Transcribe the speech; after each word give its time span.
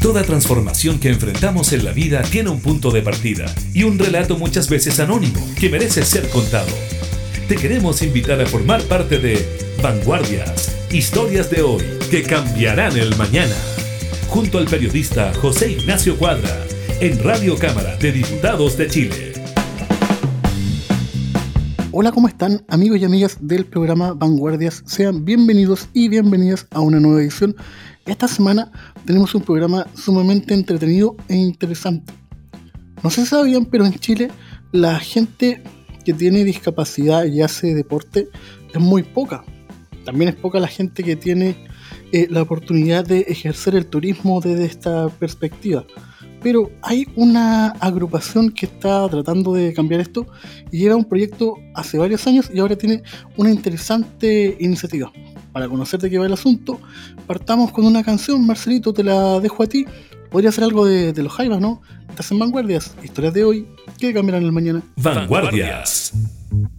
Toda 0.00 0.22
transformación 0.22 1.00
que 1.00 1.08
enfrentamos 1.08 1.72
en 1.72 1.84
la 1.84 1.90
vida 1.90 2.22
tiene 2.22 2.50
un 2.50 2.60
punto 2.60 2.92
de 2.92 3.02
partida 3.02 3.46
y 3.74 3.82
un 3.82 3.98
relato 3.98 4.38
muchas 4.38 4.68
veces 4.70 5.00
anónimo 5.00 5.40
que 5.58 5.68
merece 5.68 6.04
ser 6.04 6.28
contado. 6.28 6.70
Te 7.48 7.56
queremos 7.56 8.00
invitar 8.02 8.40
a 8.40 8.46
formar 8.46 8.80
parte 8.82 9.18
de 9.18 9.44
Vanguardias, 9.82 10.76
historias 10.92 11.50
de 11.50 11.62
hoy 11.62 11.82
que 12.12 12.22
cambiarán 12.22 12.96
el 12.96 13.16
mañana, 13.16 13.56
junto 14.28 14.58
al 14.58 14.66
periodista 14.66 15.34
José 15.34 15.72
Ignacio 15.72 16.16
Cuadra, 16.16 16.64
en 17.00 17.18
Radio 17.24 17.56
Cámara 17.56 17.96
de 17.96 18.12
Diputados 18.12 18.78
de 18.78 18.86
Chile. 18.86 19.32
Hola, 21.90 22.12
¿cómo 22.12 22.28
están 22.28 22.64
amigos 22.68 23.00
y 23.00 23.04
amigas 23.04 23.38
del 23.40 23.66
programa 23.66 24.12
Vanguardias? 24.12 24.84
Sean 24.86 25.24
bienvenidos 25.24 25.88
y 25.92 26.08
bienvenidas 26.08 26.68
a 26.70 26.78
una 26.80 27.00
nueva 27.00 27.20
edición. 27.20 27.56
Esta 28.08 28.26
semana 28.26 28.72
tenemos 29.04 29.34
un 29.34 29.42
programa 29.42 29.86
sumamente 29.94 30.54
entretenido 30.54 31.14
e 31.28 31.36
interesante. 31.36 32.14
No 33.02 33.10
sé 33.10 33.20
si 33.20 33.26
sabían, 33.26 33.66
pero 33.66 33.84
en 33.84 33.92
Chile 33.92 34.30
la 34.72 34.98
gente 34.98 35.62
que 36.06 36.14
tiene 36.14 36.42
discapacidad 36.42 37.26
y 37.26 37.42
hace 37.42 37.74
deporte 37.74 38.30
es 38.72 38.80
muy 38.80 39.02
poca. 39.02 39.44
También 40.06 40.30
es 40.30 40.36
poca 40.36 40.58
la 40.58 40.68
gente 40.68 41.04
que 41.04 41.16
tiene 41.16 41.54
eh, 42.10 42.26
la 42.30 42.40
oportunidad 42.40 43.04
de 43.04 43.26
ejercer 43.28 43.74
el 43.74 43.84
turismo 43.84 44.40
desde 44.40 44.64
esta 44.64 45.10
perspectiva. 45.10 45.84
Pero 46.42 46.70
hay 46.80 47.06
una 47.14 47.72
agrupación 47.72 48.52
que 48.52 48.64
está 48.64 49.06
tratando 49.10 49.52
de 49.52 49.74
cambiar 49.74 50.00
esto 50.00 50.26
y 50.72 50.78
lleva 50.78 50.96
un 50.96 51.04
proyecto 51.04 51.56
hace 51.74 51.98
varios 51.98 52.26
años 52.26 52.50
y 52.54 52.58
ahora 52.58 52.76
tiene 52.76 53.02
una 53.36 53.50
interesante 53.50 54.56
iniciativa. 54.60 55.12
Para 55.52 55.68
conocer 55.68 56.00
de 56.00 56.10
qué 56.10 56.18
va 56.18 56.26
el 56.26 56.32
asunto, 56.32 56.80
partamos 57.26 57.72
con 57.72 57.84
una 57.84 58.02
canción. 58.02 58.46
Marcelito, 58.46 58.92
te 58.92 59.02
la 59.02 59.40
dejo 59.40 59.62
a 59.62 59.66
ti. 59.66 59.86
Podría 60.30 60.52
ser 60.52 60.64
algo 60.64 60.84
de, 60.84 61.12
los 61.22 61.32
Jaivas, 61.32 61.60
¿no? 61.60 61.80
Estás 62.08 62.30
en 62.32 62.38
Vanguardias, 62.38 62.94
historias 63.02 63.32
de 63.32 63.44
hoy 63.44 63.66
que 63.98 64.12
cambiarán 64.12 64.44
el 64.44 64.52
mañana. 64.52 64.82
Vanguardias. 64.96 66.12
Vanguardias. 66.12 66.78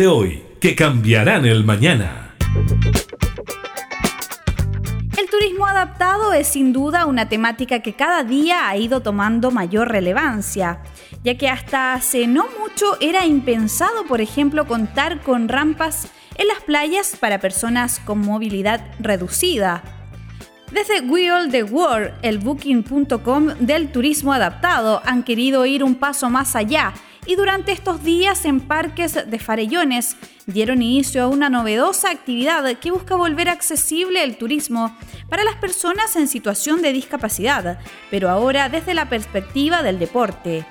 De 0.00 0.06
hoy 0.06 0.42
que 0.60 0.74
cambiarán 0.74 1.44
el 1.44 1.62
mañana. 1.62 2.34
El 5.18 5.28
turismo 5.28 5.66
adaptado 5.66 6.32
es 6.32 6.46
sin 6.46 6.72
duda 6.72 7.04
una 7.04 7.28
temática 7.28 7.80
que 7.80 7.92
cada 7.92 8.24
día 8.24 8.70
ha 8.70 8.78
ido 8.78 9.02
tomando 9.02 9.50
mayor 9.50 9.88
relevancia, 9.88 10.80
ya 11.22 11.36
que 11.36 11.50
hasta 11.50 11.92
hace 11.92 12.26
no 12.26 12.46
mucho 12.58 12.96
era 13.02 13.26
impensado, 13.26 14.06
por 14.06 14.22
ejemplo, 14.22 14.66
contar 14.66 15.20
con 15.20 15.48
rampas 15.48 16.08
en 16.36 16.48
las 16.48 16.60
playas 16.60 17.14
para 17.20 17.38
personas 17.38 18.00
con 18.00 18.20
movilidad 18.20 18.80
reducida. 19.00 19.82
Desde 20.72 21.02
Wheel 21.02 21.50
the 21.50 21.64
World, 21.64 22.12
el 22.22 22.38
booking.com 22.38 23.48
del 23.60 23.92
turismo 23.92 24.32
adaptado, 24.32 25.02
han 25.04 25.24
querido 25.24 25.66
ir 25.66 25.84
un 25.84 25.96
paso 25.96 26.30
más 26.30 26.56
allá 26.56 26.94
y 27.30 27.36
durante 27.36 27.70
estos 27.70 28.02
días 28.02 28.44
en 28.44 28.58
parques 28.58 29.14
de 29.14 29.38
Farellones 29.38 30.16
dieron 30.46 30.82
inicio 30.82 31.22
a 31.22 31.28
una 31.28 31.48
novedosa 31.48 32.10
actividad 32.10 32.64
que 32.80 32.90
busca 32.90 33.14
volver 33.14 33.48
accesible 33.48 34.24
el 34.24 34.36
turismo 34.36 34.96
para 35.28 35.44
las 35.44 35.54
personas 35.54 36.16
en 36.16 36.26
situación 36.26 36.82
de 36.82 36.92
discapacidad, 36.92 37.78
pero 38.10 38.30
ahora 38.30 38.68
desde 38.68 38.94
la 38.94 39.08
perspectiva 39.08 39.84
del 39.84 40.00
deporte. 40.00 40.66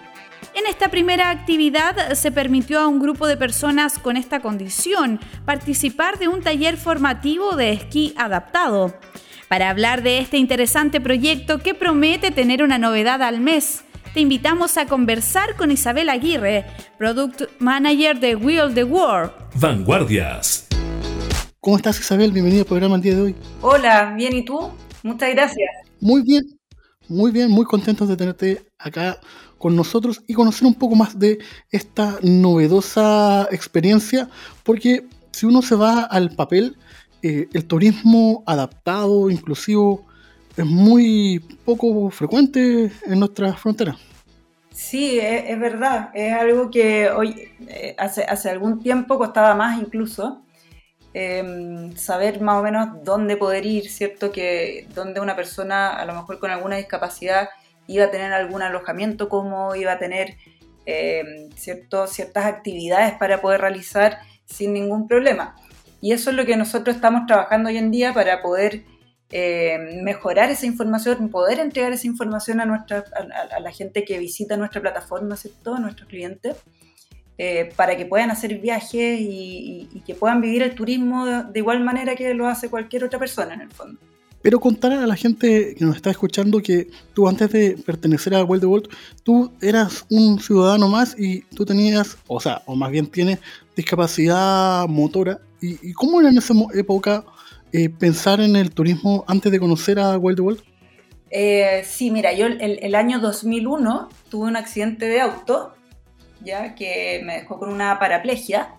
En 0.54 0.66
esta 0.68 0.90
primera 0.90 1.30
actividad 1.30 2.12
se 2.12 2.30
permitió 2.30 2.82
a 2.82 2.88
un 2.88 3.00
grupo 3.00 3.26
de 3.26 3.38
personas 3.38 3.98
con 3.98 4.18
esta 4.18 4.42
condición 4.42 5.22
participar 5.46 6.20
de 6.20 6.28
un 6.28 6.42
taller 6.42 6.76
formativo 6.76 7.56
de 7.56 7.72
esquí 7.72 8.14
adaptado. 8.18 9.00
Para 9.48 9.70
hablar 9.70 10.04
de 10.04 10.20
este 10.20 10.36
interesante 10.36 11.00
proyecto 11.00 11.60
que 11.60 11.74
promete 11.74 12.32
tener 12.32 12.62
una 12.64 12.78
novedad 12.78 13.24
al 13.24 13.40
mes, 13.40 13.86
te 14.14 14.22
invitamos 14.22 14.78
a 14.78 14.88
conversar 14.88 15.56
con 15.56 15.72
Isabel 15.72 16.10
Aguirre, 16.10 16.66
Product 16.98 17.44
Manager 17.60 18.20
de 18.20 18.36
Wheel 18.36 18.74
the 18.74 18.84
World. 18.84 19.32
Vanguardias. 19.56 20.68
¿Cómo 21.60 21.78
estás 21.78 22.00
Isabel? 22.00 22.32
Bienvenida 22.32 22.62
al 22.62 22.66
programa 22.66 22.96
el 22.96 23.02
día 23.02 23.16
de 23.16 23.22
hoy. 23.22 23.36
Hola, 23.62 24.14
bien, 24.16 24.36
¿y 24.36 24.44
tú? 24.44 24.72
Muchas 25.04 25.30
gracias. 25.34 25.70
Muy 26.00 26.24
bien, 26.24 26.44
muy 27.08 27.32
bien, 27.32 27.52
muy 27.52 27.66
contentos 27.66 28.08
de 28.08 28.18
tenerte 28.18 28.66
acá 28.80 29.20
con 29.58 29.76
nosotros 29.76 30.24
y 30.26 30.34
conocer 30.34 30.66
un 30.66 30.76
poco 30.76 30.96
más 30.96 31.20
de 31.20 31.40
esta 31.70 32.18
novedosa 32.24 33.48
experiencia, 33.52 34.30
porque 34.64 35.06
si 35.32 35.46
uno 35.46 35.62
se 35.62 35.76
va 35.76 36.02
al 36.04 36.32
papel, 36.32 36.78
eh, 37.22 37.48
el 37.54 37.66
turismo 37.66 38.44
adaptado, 38.48 39.30
inclusivo, 39.30 40.08
es 40.62 40.66
muy 40.66 41.40
poco 41.66 42.10
frecuente 42.10 42.92
en 43.06 43.20
nuestras 43.20 43.60
fronteras. 43.60 43.98
Sí, 44.72 45.20
es, 45.20 45.60
verdad, 45.60 46.10
es 46.14 46.34
algo 46.34 46.72
que 46.72 47.10
hoy, 47.10 47.50
eh, 47.68 47.96
hace, 47.98 48.24
hace 48.24 48.50
algún 48.50 48.82
tiempo 48.82 49.18
costaba 49.18 49.54
más 49.56 49.80
incluso. 49.82 50.42
Em, 51.14 51.96
saber 51.98 52.40
más 52.40 52.60
o 52.60 52.64
menos 52.64 53.04
dónde 53.04 53.36
poder 53.36 53.66
ir, 53.66 53.90
¿cierto? 53.90 54.32
Que 54.32 54.88
donde 54.94 55.20
una 55.20 55.36
persona, 55.36 55.90
a 55.96 56.06
lo 56.06 56.14
mejor 56.14 56.40
con 56.40 56.52
alguna 56.52 56.78
discapacidad, 56.78 57.50
iba 57.88 58.06
a 58.06 58.12
tener 58.12 58.32
algún 58.32 58.62
alojamiento 58.62 59.28
como 59.28 59.76
iba 59.76 59.94
a 59.94 60.00
tener 60.00 60.38
em, 60.86 61.52
cierto, 61.56 62.08
ciertas 62.08 62.46
actividades 62.46 63.14
para 63.14 63.42
poder 63.42 63.62
realizar 63.62 64.20
sin 64.46 64.74
ningún 64.74 65.08
problema. 65.08 65.56
Y 66.02 66.14
eso 66.14 66.30
es 66.30 66.36
lo 66.36 66.46
que 66.46 66.56
nosotros 66.56 66.96
estamos 66.96 67.26
trabajando 67.26 67.70
hoy 67.70 67.78
en 67.78 67.92
día 67.92 68.14
para 68.14 68.42
poder 68.42 68.84
em, 69.32 70.04
mejorar 70.04 70.50
esa 70.50 70.66
información, 70.66 71.30
poder 71.30 71.60
entregar 71.60 71.94
esa 71.94 72.08
información 72.08 72.60
a, 72.60 72.66
nuestra, 72.66 73.06
a, 73.52 73.60
la 73.60 73.72
gente 73.72 74.04
que 74.04 74.18
visita 74.20 74.58
nuestra 74.58 74.82
plataforma, 74.82 75.36
¿cierto? 75.36 75.76
a 75.76 75.80
nuestros 75.80 76.08
clientes. 76.10 76.56
Eh, 77.42 77.72
para 77.78 77.96
que 77.96 78.06
puedan 78.06 78.32
hacer 78.32 78.60
viajes 78.60 79.18
y, 79.22 79.88
que 80.06 80.14
puedan 80.14 80.42
vivir 80.42 80.62
el 80.62 80.76
turismo 80.76 81.26
de, 81.26 81.58
igual 81.58 81.82
manera 81.82 82.14
que 82.14 82.34
lo 82.34 82.48
hace 82.48 82.70
cualquier 82.70 83.06
otra 83.06 83.18
persona 83.18 83.54
en 83.54 83.62
el 83.62 83.72
fondo. 83.72 83.98
Pero 84.42 84.60
contar 84.60 84.92
a 84.92 85.08
la 85.08 85.16
gente 85.16 85.74
que 85.74 85.86
nos 85.86 85.96
está 85.96 86.12
escuchando 86.12 86.62
que 86.62 86.90
tú 87.14 87.30
antes 87.30 87.50
de 87.52 87.78
pertenecer 87.86 88.36
a 88.36 88.44
World 88.44 88.66
of 88.66 88.72
World, 88.72 88.90
tú 89.24 89.54
eras 89.62 90.06
un 90.10 90.42
ciudadano 90.42 90.90
más 90.90 91.16
y 91.18 91.44
tú 91.56 91.66
tenías, 91.66 92.18
o 92.28 92.42
sea, 92.42 92.62
o 92.66 92.76
más 92.76 92.92
bien 92.92 93.08
tienes 93.08 93.40
discapacidad 93.74 94.86
motora. 94.90 95.40
¿Y, 95.62 95.94
cómo 95.94 96.20
era 96.20 96.30
en 96.30 96.38
esa 96.40 96.54
época 96.74 97.24
eh, 97.74 97.90
pensar 97.90 98.42
en 98.42 98.56
el 98.56 98.72
turismo 98.72 99.24
antes 99.28 99.52
de 99.52 99.60
conocer 99.60 100.00
a 100.00 100.18
of 100.18 100.24
World? 100.24 100.62
Eh, 101.32 101.84
sí, 101.86 102.10
mira, 102.10 102.34
yo 102.34 102.48
el, 102.48 102.80
el, 102.82 102.96
año 102.96 103.20
2001 103.20 104.10
tuve 104.30 104.48
un 104.48 104.56
accidente 104.56 105.06
de 105.06 105.22
auto 105.22 105.74
ya 106.42 106.76
que 106.76 107.22
me 107.24 107.40
dejó 107.40 107.60
con 107.60 107.70
una 107.70 108.00
paraplegia. 108.00 108.70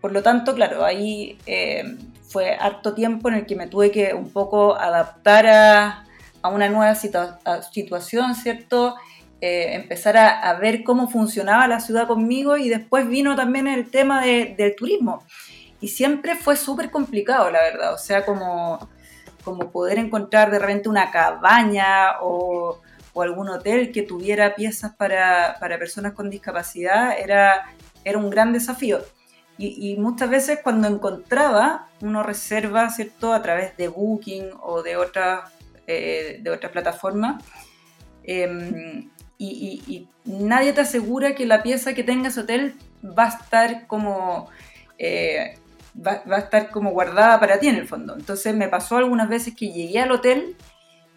Por 0.00 0.12
lo 0.12 0.22
tanto, 0.22 0.54
claro, 0.54 0.84
ahí 0.84 1.38
eh, 1.46 1.96
fue 2.28 2.54
harto 2.54 2.94
tiempo 2.94 3.28
en 3.28 3.34
el 3.34 3.46
que 3.46 3.56
me 3.56 3.66
tuve 3.66 3.90
que 3.90 4.14
un 4.14 4.30
poco 4.30 4.76
adaptar 4.76 5.46
a, 5.46 6.04
una 6.44 6.68
nueva 6.70 6.94
situación, 6.94 8.34
¿cierto? 8.34 8.94
Eh, 9.42 9.74
empezar 9.74 10.16
a, 10.16 10.54
ver 10.54 10.82
cómo 10.82 11.08
funcionaba 11.08 11.68
la 11.68 11.80
ciudad 11.80 12.06
conmigo 12.06 12.56
y 12.56 12.70
después 12.70 13.06
vino 13.06 13.36
también 13.36 13.66
el 13.66 13.90
tema 13.90 14.22
del 14.22 14.74
turismo. 14.74 15.24
Y 15.80 15.88
siempre 15.88 16.36
fue 16.36 16.56
súper 16.56 16.90
complicado, 16.90 17.50
la 17.50 17.60
verdad. 17.60 17.94
O 17.94 17.98
sea, 17.98 18.24
como, 18.24 18.88
como 19.44 19.70
poder 19.70 19.98
encontrar 19.98 20.50
de 20.50 20.58
repente 20.58 20.88
una 20.88 21.10
cabaña 21.10 22.20
o, 22.20 22.80
o 23.18 23.22
algún 23.22 23.48
hotel 23.48 23.90
que 23.90 24.02
tuviera 24.02 24.54
piezas 24.54 24.94
para, 24.94 25.56
personas 25.78 26.12
con 26.12 26.30
discapacidad 26.30 27.18
era, 27.18 27.74
era 28.04 28.16
un 28.16 28.30
gran 28.30 28.52
desafío. 28.52 29.00
Y, 29.60 29.96
muchas 29.96 30.30
veces 30.30 30.60
cuando 30.62 30.86
encontraba 30.86 31.88
uno 32.00 32.22
reserva, 32.22 32.90
¿cierto?, 32.90 33.32
a 33.32 33.42
través 33.42 33.76
de 33.76 33.88
Booking 33.88 34.50
o 34.62 34.84
de 34.84 34.96
otras 34.96 35.50
eh, 35.88 36.38
de 36.40 36.50
otra 36.50 36.70
plataforma, 36.70 37.40
em, 38.22 39.10
y, 39.36 40.06
nadie 40.24 40.72
te 40.72 40.82
asegura 40.82 41.34
que 41.34 41.44
la 41.44 41.64
pieza 41.64 41.92
que 41.92 42.04
tenga 42.04 42.28
ese 42.28 42.40
hotel 42.40 42.76
va 43.02 43.24
a 43.24 43.28
estar 43.28 43.88
como... 43.88 44.48
Eh, 44.96 45.58
va, 46.06 46.22
va, 46.30 46.36
a 46.36 46.40
estar 46.40 46.70
como 46.70 46.90
guardada 46.90 47.38
para 47.40 47.58
ti 47.58 47.68
en 47.68 47.76
el 47.76 47.86
fondo. 47.86 48.14
Entonces 48.16 48.54
me 48.54 48.68
pasó 48.68 48.96
algunas 48.96 49.28
veces 49.28 49.54
que 49.54 49.72
llegué 49.72 50.00
al 50.00 50.12
hotel 50.12 50.56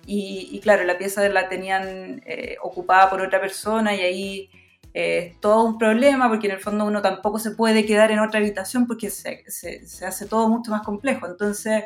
y, 0.06 0.60
claro, 0.62 0.84
la 0.84 0.98
pieza 0.98 1.28
la 1.30 1.48
tenían 1.48 2.22
eh, 2.26 2.58
ocupada 2.62 3.10
por 3.10 3.22
otra 3.22 3.40
persona 3.40 3.96
y 3.96 4.02
ahí 4.02 4.50
eh, 4.94 5.30
es 5.32 5.40
todo 5.40 5.64
un 5.64 5.78
problema 5.78 6.28
porque 6.28 6.48
en 6.48 6.54
el 6.54 6.60
fondo 6.60 6.86
uno 6.86 7.02
tampoco 7.02 7.40
se 7.40 7.52
puede 7.52 7.86
quedar 7.86 8.12
en 8.12 8.20
otra 8.20 8.40
habitación 8.40 8.88
porque 8.88 9.10
se, 9.10 9.44
se, 9.48 10.06
hace 10.06 10.26
todo 10.26 10.50
mucho 10.50 10.72
más 10.72 10.82
complejo. 10.82 11.28
Entonces, 11.28 11.84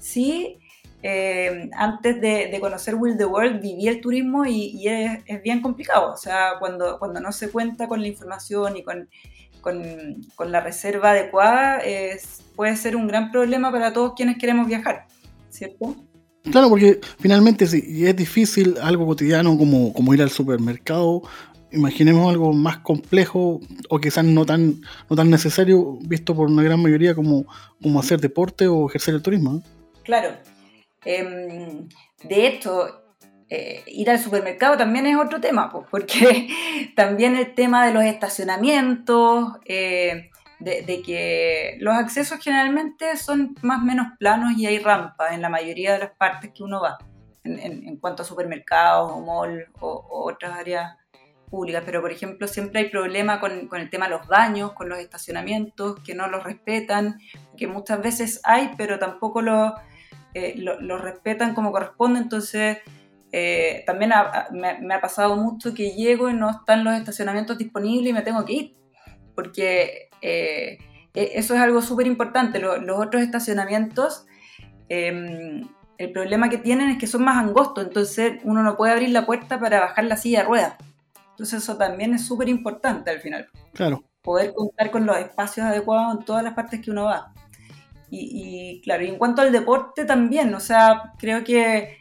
sí, 0.00 0.58
eh, 1.04 1.70
antes 1.74 2.20
de, 2.20 2.58
conocer 2.60 2.96
Will 2.96 3.16
the 3.16 3.24
World 3.26 3.60
viví 3.60 3.86
el 3.88 4.00
turismo 4.00 4.44
y, 4.44 4.86
es, 4.88 5.20
es, 5.26 5.42
bien 5.42 5.62
complicado. 5.62 6.12
O 6.12 6.16
sea, 6.16 6.54
cuando, 6.58 6.98
cuando 6.98 7.20
no 7.20 7.30
se 7.30 7.50
cuenta 7.50 7.86
con 7.86 8.00
la 8.00 8.08
información 8.08 8.76
y 8.76 8.82
con, 8.82 9.08
con, 9.62 10.20
con 10.34 10.52
la 10.52 10.60
reserva 10.60 11.12
adecuada, 11.12 11.78
es, 11.78 12.42
puede 12.54 12.76
ser 12.76 12.94
un 12.96 13.06
gran 13.06 13.30
problema 13.30 13.72
para 13.72 13.94
todos 13.94 14.12
quienes 14.14 14.36
queremos 14.36 14.66
viajar, 14.66 15.06
¿cierto? 15.48 15.96
Claro, 16.50 16.68
porque 16.68 17.00
finalmente 17.20 17.66
si 17.66 18.04
es 18.04 18.16
difícil 18.16 18.76
algo 18.82 19.06
cotidiano 19.06 19.56
como, 19.56 19.94
como 19.94 20.12
ir 20.12 20.20
al 20.20 20.30
supermercado, 20.30 21.22
imaginemos 21.70 22.28
algo 22.30 22.52
más 22.52 22.78
complejo 22.78 23.60
o 23.88 23.98
quizás 23.98 24.24
no 24.24 24.44
tan, 24.44 24.80
no 25.08 25.16
tan 25.16 25.30
necesario 25.30 25.98
visto 26.02 26.34
por 26.34 26.48
una 26.48 26.62
gran 26.62 26.82
mayoría 26.82 27.14
como, 27.14 27.46
como 27.80 28.00
hacer 28.00 28.20
deporte 28.20 28.66
o 28.66 28.88
ejercer 28.88 29.14
el 29.14 29.22
turismo. 29.22 29.62
Claro. 30.02 30.36
Em, 31.04 31.88
de 32.24 32.46
hecho, 32.46 33.01
eh, 33.54 33.82
ir 33.86 34.08
al 34.08 34.18
supermercado 34.18 34.78
también 34.78 35.04
es 35.04 35.14
otro 35.14 35.38
tema, 35.38 35.70
pues, 35.70 35.86
porque 35.90 36.48
también 36.96 37.36
el 37.36 37.54
tema 37.54 37.84
de 37.86 37.92
los 37.92 38.02
estacionamientos, 38.02 39.58
eh, 39.66 40.30
de, 40.58 41.02
que 41.04 41.76
los 41.80 41.94
accesos 41.94 42.40
generalmente 42.42 43.14
son 43.18 43.54
más 43.60 43.82
o 43.82 43.84
menos 43.84 44.06
planos 44.18 44.52
y 44.56 44.64
hay 44.64 44.78
rampas 44.78 45.32
en 45.32 45.42
la 45.42 45.50
mayoría 45.50 45.92
de 45.92 45.98
las 45.98 46.12
partes 46.12 46.50
que 46.54 46.62
uno 46.62 46.80
va, 46.80 46.96
en, 47.44 47.98
cuanto 47.98 48.22
a 48.22 48.24
supermercados 48.24 49.12
o 49.12 49.20
mall 49.20 49.66
o, 49.80 50.02
otras 50.08 50.58
áreas 50.58 50.96
públicas. 51.50 51.82
Pero, 51.84 52.00
por 52.00 52.10
ejemplo, 52.10 52.48
siempre 52.48 52.80
hay 52.80 52.88
problema 52.88 53.38
con, 53.38 53.68
el 53.70 53.90
tema 53.90 54.06
de 54.06 54.12
los 54.12 54.26
baños, 54.28 54.72
con 54.72 54.88
los 54.88 54.98
estacionamientos, 54.98 56.00
que 56.00 56.14
no 56.14 56.26
los 56.26 56.42
respetan, 56.42 57.18
que 57.58 57.66
muchas 57.66 58.00
veces 58.00 58.40
hay, 58.44 58.70
pero 58.78 58.98
tampoco 58.98 59.42
los 59.42 59.74
eh, 60.32 60.54
lo, 60.56 60.96
respetan 60.96 61.54
como 61.54 61.70
corresponde. 61.70 62.18
Entonces, 62.18 62.78
eh, 63.32 63.82
también 63.86 64.12
me, 64.52 64.78
me 64.80 64.94
ha 64.94 65.00
pasado 65.00 65.36
mucho 65.36 65.74
que 65.74 65.92
llego 65.92 66.28
y 66.28 66.34
no 66.34 66.50
están 66.50 66.84
los 66.84 66.94
estacionamientos 66.94 67.58
disponibles 67.58 68.10
y 68.10 68.12
me 68.12 68.22
tengo 68.22 68.44
que 68.44 68.52
ir 68.52 68.82
porque 69.34 70.10
eh, 70.20 70.78
e, 71.14 71.30
eso 71.34 71.54
es 71.54 71.60
algo 71.60 71.82
súper 71.82 72.06
importante. 72.06 72.58
Los, 72.58 72.78
otros 72.98 73.22
estacionamientos, 73.22 74.26
em, 74.88 75.68
el 75.98 76.12
problema 76.12 76.48
que 76.48 76.58
tienen 76.58 76.90
es 76.90 76.98
que 76.98 77.06
son 77.06 77.24
más 77.24 77.36
angostos, 77.36 77.86
entonces 77.86 78.40
uno 78.44 78.62
no 78.62 78.76
puede 78.76 78.92
abrir 78.92 79.10
la 79.10 79.26
puerta 79.26 79.58
para 79.60 79.80
bajar 79.80 80.04
la 80.04 80.16
silla 80.16 80.40
de 80.40 80.48
ruedas. 80.48 80.74
Entonces 81.30 81.62
eso 81.62 81.76
también 81.76 82.14
es 82.14 82.26
súper 82.26 82.48
importante 82.48 83.10
al 83.10 83.20
final. 83.20 83.48
Claro. 83.72 84.04
Poder 84.22 84.52
contar 84.54 84.90
con 84.90 85.06
los 85.06 85.16
espacios 85.16 85.66
adecuados 85.66 86.18
en 86.18 86.24
todas 86.24 86.44
las 86.44 86.54
partes 86.54 86.80
que 86.80 86.90
uno 86.90 87.04
va. 87.04 87.32
Y, 88.14 88.82
claro, 88.84 89.04
y 89.04 89.08
en 89.08 89.16
cuanto 89.16 89.40
al 89.40 89.50
deporte 89.50 90.04
también, 90.04 90.54
o 90.54 90.60
sea, 90.60 91.14
creo 91.18 91.42
que 91.44 91.96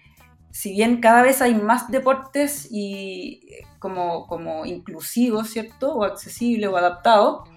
si 0.51 0.73
bien 0.73 0.99
cada 0.99 1.21
vez 1.21 1.41
hay 1.41 1.55
más 1.55 1.89
deportes 1.89 2.67
y 2.69 3.41
como, 3.79 4.27
como 4.27 4.65
inclusivos, 4.65 5.49
¿cierto? 5.49 5.93
O 5.93 6.03
accesibles 6.03 6.69
o 6.69 6.77
adaptados, 6.77 7.49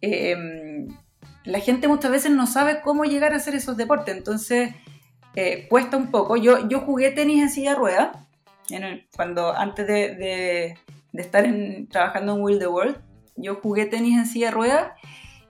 em, 0.00 0.88
la 1.44 1.60
gente 1.60 1.88
muchas 1.88 2.10
veces 2.10 2.32
no 2.32 2.46
sabe 2.46 2.80
cómo 2.82 3.04
llegar 3.04 3.32
a 3.32 3.36
hacer 3.36 3.54
esos 3.54 3.76
deportes, 3.76 4.16
entonces 4.16 4.74
eh, 5.34 5.66
cuesta 5.68 5.96
un 5.96 6.10
poco. 6.10 6.36
Yo, 6.36 6.68
yo 6.68 6.80
jugué 6.80 7.10
tenis 7.12 7.42
en 7.42 7.50
silla 7.50 7.70
de 7.70 7.76
ruedas, 7.76 8.16
cuando 9.14 9.56
antes 9.56 9.86
de, 9.86 10.76
estar 11.12 11.46
trabajando 11.90 12.34
en 12.34 12.42
Will 12.42 12.58
the 12.58 12.66
World, 12.66 13.00
yo 13.36 13.56
jugué 13.56 13.86
tenis 13.86 14.18
en 14.18 14.26
silla 14.26 14.46
de 14.46 14.52
ruedas 14.52 14.92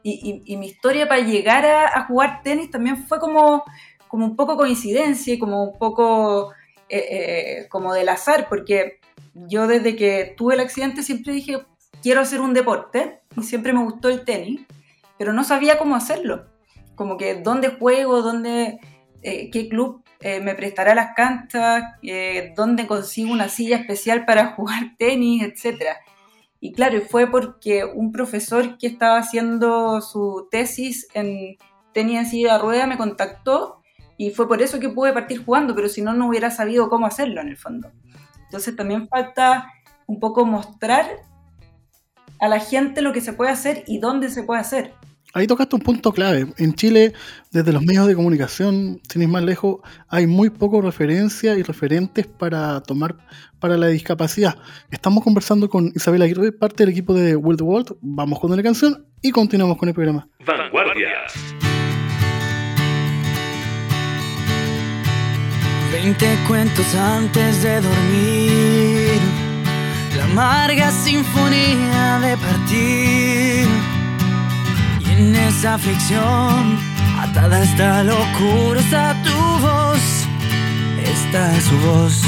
y, 0.03 0.57
mi 0.57 0.67
historia 0.67 1.09
para 1.09 1.23
llegar 1.23 1.65
a, 1.65 2.05
jugar 2.07 2.43
tenis 2.43 2.71
también 2.71 2.97
fue 2.97 3.19
como, 3.19 3.65
como 4.09 4.27
un 4.27 4.37
poco 4.37 4.57
coincidencia 4.57 5.35
y 5.35 5.39
como 5.39 5.65
un 5.65 5.79
poco 5.79 6.53
eh, 6.89 7.07
eh, 7.11 7.69
como 7.69 7.95
del 7.95 8.09
azar, 8.09 8.49
porque 8.49 9.01
yo 9.35 9.67
desde 9.67 9.97
que 9.97 10.35
tuve 10.37 10.55
el 10.55 10.61
accidente 10.61 11.03
siempre 11.03 11.33
dije, 11.33 11.59
quiero 12.03 12.21
hacer 12.21 12.41
un 12.41 12.55
deporte 12.55 13.21
y 13.37 13.43
siempre 13.43 13.73
me 13.73 13.83
gustó 13.83 14.09
el 14.09 14.25
tenis, 14.25 14.61
pero 15.19 15.33
no 15.33 15.45
sabía 15.45 15.79
cómo 15.79 15.97
hacerlo. 15.97 16.47
Como 16.95 17.17
que 17.17 17.35
dónde 17.35 17.69
juego, 17.71 18.23
dónde, 18.23 18.79
eh, 19.23 19.51
qué 19.51 19.69
club 19.69 20.03
me 20.43 20.55
prestará 20.55 20.95
las 20.95 21.15
canchas, 21.15 21.85
dónde 22.57 22.89
consigo 22.89 23.33
una 23.33 23.49
silla 23.49 23.77
especial 23.77 24.25
para 24.25 24.47
jugar 24.57 24.97
tenis, 24.99 25.43
etcétera. 25.43 25.99
Y 26.59 26.73
claro, 26.73 27.01
fue 27.03 27.31
porque 27.31 27.85
un 27.85 28.11
profesor 28.11 28.77
que 28.79 28.89
estaba 28.89 29.19
haciendo 29.19 30.01
su 30.01 30.49
tesis 30.51 31.07
en 31.15 31.59
tenis 31.93 32.19
en 32.19 32.27
silla 32.27 32.55
de 32.55 32.59
rueda 32.59 32.87
me 32.87 32.97
contactó 32.97 33.83
y 34.17 34.31
fue 34.31 34.49
por 34.49 34.63
eso 34.63 34.81
que 34.81 34.89
pude 34.89 35.13
partir 35.13 35.45
jugando, 35.45 35.75
pero 35.75 35.89
si 35.89 36.03
no, 36.03 36.15
no 36.15 36.29
hubiera 36.29 36.51
sabido 36.51 36.89
cómo 36.89 37.07
hacerlo 37.07 37.41
en 37.41 37.49
el 37.49 37.57
fondo. 37.57 37.91
Entonces 38.45 38.75
también 38.77 39.09
falta 39.09 39.67
un 40.07 40.21
poco 40.21 40.47
mostrar 40.47 41.07
a 42.39 42.49
la 42.49 42.61
gente 42.61 43.03
lo 43.03 43.13
que 43.13 43.21
se 43.21 43.33
puede 43.33 43.51
hacer 43.51 43.85
y 43.87 43.99
dónde 43.99 44.31
se 44.31 44.43
puede 44.43 44.61
hacer. 44.61 44.95
Ahí 45.35 45.47
tocaste 45.47 45.77
un 45.77 45.83
punto 45.83 46.13
clave. 46.13 46.47
En 46.57 46.73
Chile, 46.75 47.13
desde 47.51 47.71
los 47.71 47.83
medios 47.83 48.07
de 48.07 48.15
comunicación, 48.15 49.03
sin 49.07 49.21
ir 49.21 49.29
más 49.29 49.45
lejos, 49.45 49.81
hay 50.09 50.27
muy 50.27 50.49
poco 50.49 50.81
referencia 50.81 51.55
y 51.57 51.63
referentes 51.63 52.27
para 52.27 52.81
tomar 52.81 53.17
para 53.59 53.77
la 53.77 53.89
discapacidad. 53.89 54.57
Estamos 54.91 55.23
conversando 55.23 55.69
con 55.69 55.93
Isabel 55.95 56.23
Aguirre, 56.23 56.53
parte 56.53 56.85
del 56.85 56.93
equipo 56.93 57.13
de 57.13 57.37
World 57.37 57.61
World. 57.61 57.97
Vamos 58.01 58.41
con 58.41 58.57
la 58.57 58.63
canción 58.63 59.07
y 59.21 59.31
continuamos 59.31 59.77
con 59.77 59.91
el 59.91 59.95
programa. 59.95 60.27
Vanguardia. 60.47 61.76
Veinte 66.03 66.39
cuentos 66.47 66.95
antes 66.95 67.63
de 67.63 67.81
dormir, 67.81 69.19
la 70.15 70.25
amarga 70.25 70.91
sinfonía 70.91 72.21
de 72.21 72.37
partir 72.37 73.67
en 75.11 75.35
esa 75.35 75.75
aflicción, 75.75 76.79
atada 77.19 77.63
esta 77.63 78.05
locura, 78.05 78.79
está 78.79 79.17
tu 79.23 79.39
voz, 79.67 80.05
esta 81.03 81.57
es 81.57 81.65
su 81.65 81.79
voz. 81.79 82.21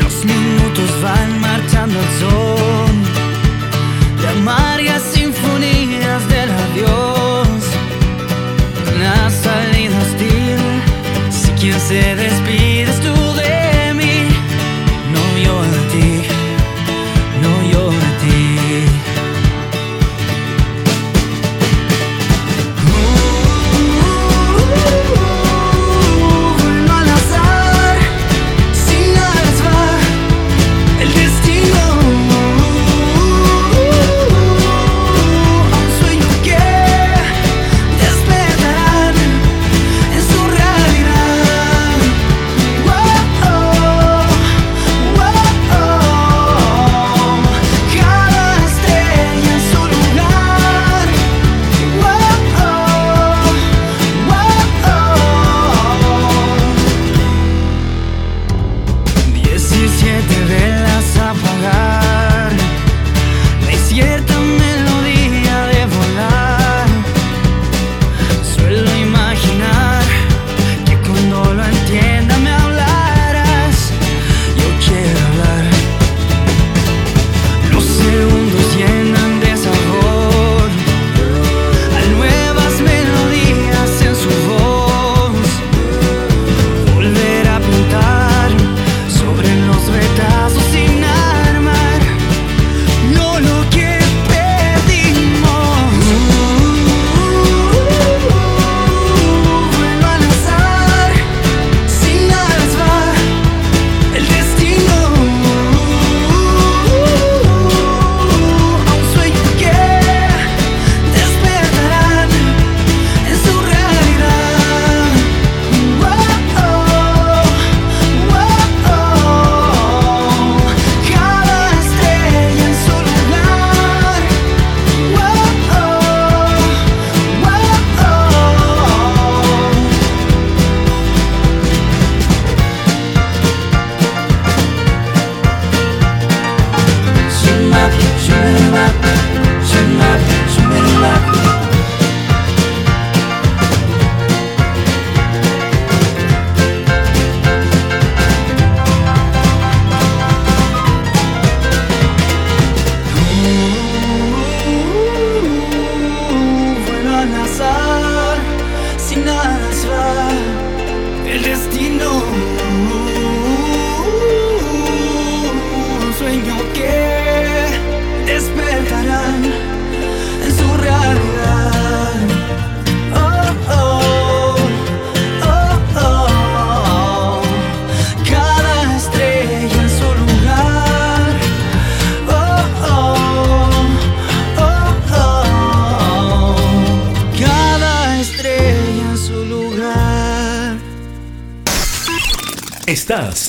Los 0.00 0.24
minutos 0.24 0.90
van 1.02 1.40
marchando 1.42 1.98
al 1.98 2.10
son 2.22 2.94
de 4.22 4.28
amargas 4.28 5.02
sinfonías 5.12 6.26
del 6.30 6.50
adiós. 6.50 7.48
Una 8.96 9.30
salida 9.30 9.75
quien 11.66 11.80
se 11.80 12.14
despide 12.14 12.95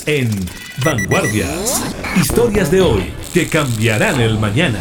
en 0.07 0.29
Vanguardias. 0.85 1.93
Historias 2.15 2.71
de 2.71 2.79
hoy 2.79 3.13
que 3.33 3.45
cambiarán 3.49 4.21
el 4.21 4.39
mañana. 4.39 4.79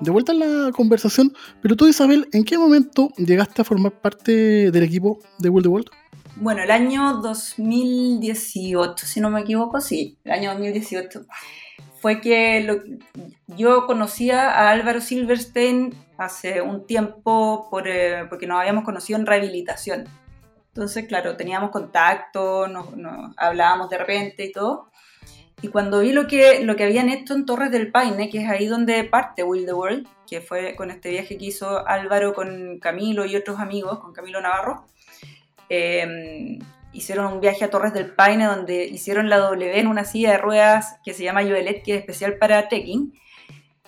De 0.00 0.10
vuelta 0.10 0.32
a 0.32 0.34
la 0.34 0.72
conversación, 0.72 1.34
pero 1.60 1.76
tú 1.76 1.86
Isabel, 1.86 2.28
¿en 2.32 2.44
qué 2.44 2.56
momento 2.56 3.10
llegaste 3.18 3.60
a 3.60 3.64
formar 3.64 3.92
parte 3.92 4.70
del 4.70 4.82
equipo 4.82 5.18
de 5.38 5.50
World 5.50 5.66
World? 5.66 5.90
Bueno, 6.36 6.62
el 6.62 6.70
año 6.70 7.18
2018, 7.18 9.06
si 9.06 9.20
no 9.20 9.28
me 9.28 9.42
equivoco, 9.42 9.82
sí, 9.82 10.16
el 10.24 10.32
año 10.32 10.50
2018 10.52 11.26
fue 12.00 12.22
que 12.22 12.98
yo 13.48 13.86
conocía 13.86 14.50
a 14.50 14.70
Álvaro 14.70 15.02
Silverstein 15.02 15.94
hace 16.16 16.62
un 16.62 16.86
tiempo 16.86 17.68
por, 17.70 17.86
eh, 17.86 18.24
porque 18.30 18.46
nos 18.46 18.60
habíamos 18.60 18.84
conocido 18.84 19.18
en 19.18 19.26
rehabilitación. 19.26 20.04
Entonces, 20.74 21.06
claro, 21.06 21.36
teníamos 21.36 21.70
contacto, 21.70 22.66
nos, 22.66 22.88
hablábamos 23.36 23.88
de 23.90 23.98
repente 23.98 24.44
y 24.46 24.50
todo. 24.50 24.90
Y 25.62 25.68
cuando 25.68 26.00
vi 26.00 26.10
lo 26.10 26.26
que, 26.26 26.64
lo 26.64 26.74
que 26.74 26.82
habían 26.82 27.08
hecho 27.08 27.34
en 27.34 27.46
Torres 27.46 27.70
del 27.70 27.92
Paine, 27.92 28.28
que 28.28 28.42
es 28.42 28.50
ahí 28.50 28.66
donde 28.66 29.04
parte 29.04 29.44
Will 29.44 29.66
the 29.66 29.72
World, 29.72 30.08
que 30.26 30.40
fue 30.40 30.74
con 30.74 30.90
este 30.90 31.10
viaje 31.10 31.38
que 31.38 31.44
hizo 31.44 31.86
Álvaro 31.86 32.34
con 32.34 32.80
Camilo 32.80 33.24
y 33.24 33.36
otros 33.36 33.60
amigos, 33.60 34.00
con 34.00 34.12
Camilo 34.12 34.40
Navarro, 34.40 34.84
eh, 35.68 36.58
hicieron 36.92 37.32
un 37.32 37.40
viaje 37.40 37.64
a 37.64 37.70
Torres 37.70 37.94
del 37.94 38.12
Paine 38.12 38.46
donde 38.46 38.84
hicieron 38.84 39.28
la 39.28 39.38
W 39.38 39.78
en 39.78 39.86
una 39.86 40.04
silla 40.04 40.32
de 40.32 40.38
ruedas 40.38 40.98
que 41.04 41.14
se 41.14 41.22
llama 41.22 41.42
Joelet, 41.42 41.84
que 41.84 41.94
es 41.94 42.00
especial 42.00 42.36
para 42.36 42.68
trekking. 42.68 43.14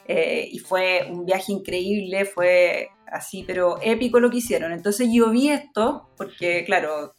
Eh, 0.07 0.49
y 0.53 0.61
fue 0.61 1.09
un 1.11 1.27
viaje 1.27 1.51
increíble, 1.51 2.27
fue 2.27 2.91
así, 3.17 3.45
pero 3.47 3.79
épico 3.83 4.21
lo 4.21 4.31
que 4.31 4.39
hicieron. 4.39 4.73
Entonces 4.73 5.09
yo 5.13 5.31
vi 5.31 5.49
esto, 5.49 6.09
porque 6.17 6.65
claro, 6.65 7.15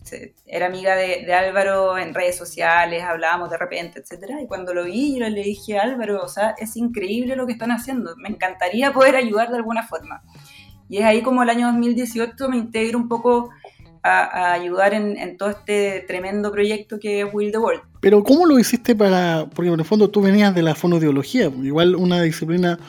era 0.46 0.68
amiga 0.68 0.96
de, 0.96 1.34
Álvaro 1.34 1.98
en 1.98 2.14
redes 2.14 2.38
sociales, 2.38 3.04
hablábamos 3.04 3.50
de 3.50 3.58
repente, 3.58 4.00
etc. 4.00 4.32
Y 4.42 4.48
cuando 4.48 4.74
lo 4.74 4.86
vi, 4.86 5.20
yo 5.20 5.28
le 5.28 5.44
dije, 5.44 5.78
Álvaro, 5.78 6.22
o 6.24 6.30
sea, 6.30 6.56
es 6.58 6.78
increíble 6.78 7.36
lo 7.36 7.46
que 7.46 7.54
están 7.54 7.72
haciendo, 7.72 8.16
me 8.18 8.30
encantaría 8.30 8.94
poder 8.94 9.16
ayudar 9.16 9.50
de 9.50 9.58
alguna 9.58 9.84
forma. 9.84 10.24
Y 10.90 11.00
es 11.00 11.06
ahí 11.06 11.22
como 11.22 11.44
el 11.44 11.50
año 11.50 11.68
2018 11.68 12.50
me 12.50 12.58
integro 12.58 12.98
un 12.98 13.10
poco 13.10 13.50
a, 14.04 14.54
ayudar 14.54 14.94
en, 14.94 15.38
todo 15.38 15.50
este 15.50 16.06
tremendo 16.08 16.52
proyecto 16.52 16.98
que 17.00 17.22
es 17.22 17.34
Will 17.34 17.52
the 17.52 17.58
World. 17.58 17.82
Pero 18.00 18.24
¿cómo 18.24 18.46
lo 18.46 18.58
hiciste 18.58 18.96
para...? 18.96 19.48
Porque 19.54 19.70
en 19.70 19.80
el 19.80 19.86
fondo 19.86 20.10
tú 20.10 20.22
venías 20.22 20.56
de 20.56 20.62
la 20.62 20.76
fonodiología, 20.76 21.52
igual 21.62 21.96
una 21.96 22.22
disciplina 22.22 22.80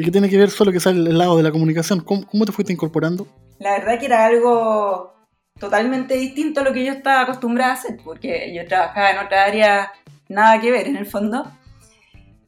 que, 0.00 0.10
tiene 0.10 0.28
que 0.28 0.38
ver 0.38 0.50
solo 0.50 0.72
que 0.72 0.80
sale 0.80 0.98
el 0.98 1.18
lado 1.18 1.36
de 1.36 1.42
la 1.42 1.52
comunicación. 1.52 2.00
¿Cómo, 2.00 2.26
¿Cómo, 2.26 2.46
te 2.46 2.52
fuiste 2.52 2.72
incorporando? 2.72 3.26
La 3.58 3.72
verdad 3.72 3.98
que 3.98 4.06
era 4.06 4.24
algo 4.24 5.12
totalmente 5.58 6.14
distinto 6.14 6.60
a 6.60 6.64
lo 6.64 6.72
que 6.72 6.84
yo 6.84 6.92
estaba 6.92 7.22
acostumbrada 7.22 7.72
a 7.72 7.74
hacer, 7.74 7.98
porque 8.02 8.52
yo 8.54 8.66
trabajaba 8.66 9.10
en 9.10 9.18
otra 9.18 9.44
área 9.44 9.92
nada 10.28 10.60
que 10.60 10.70
ver 10.70 10.86
en 10.86 10.96
el 10.96 11.06
fondo. 11.06 11.46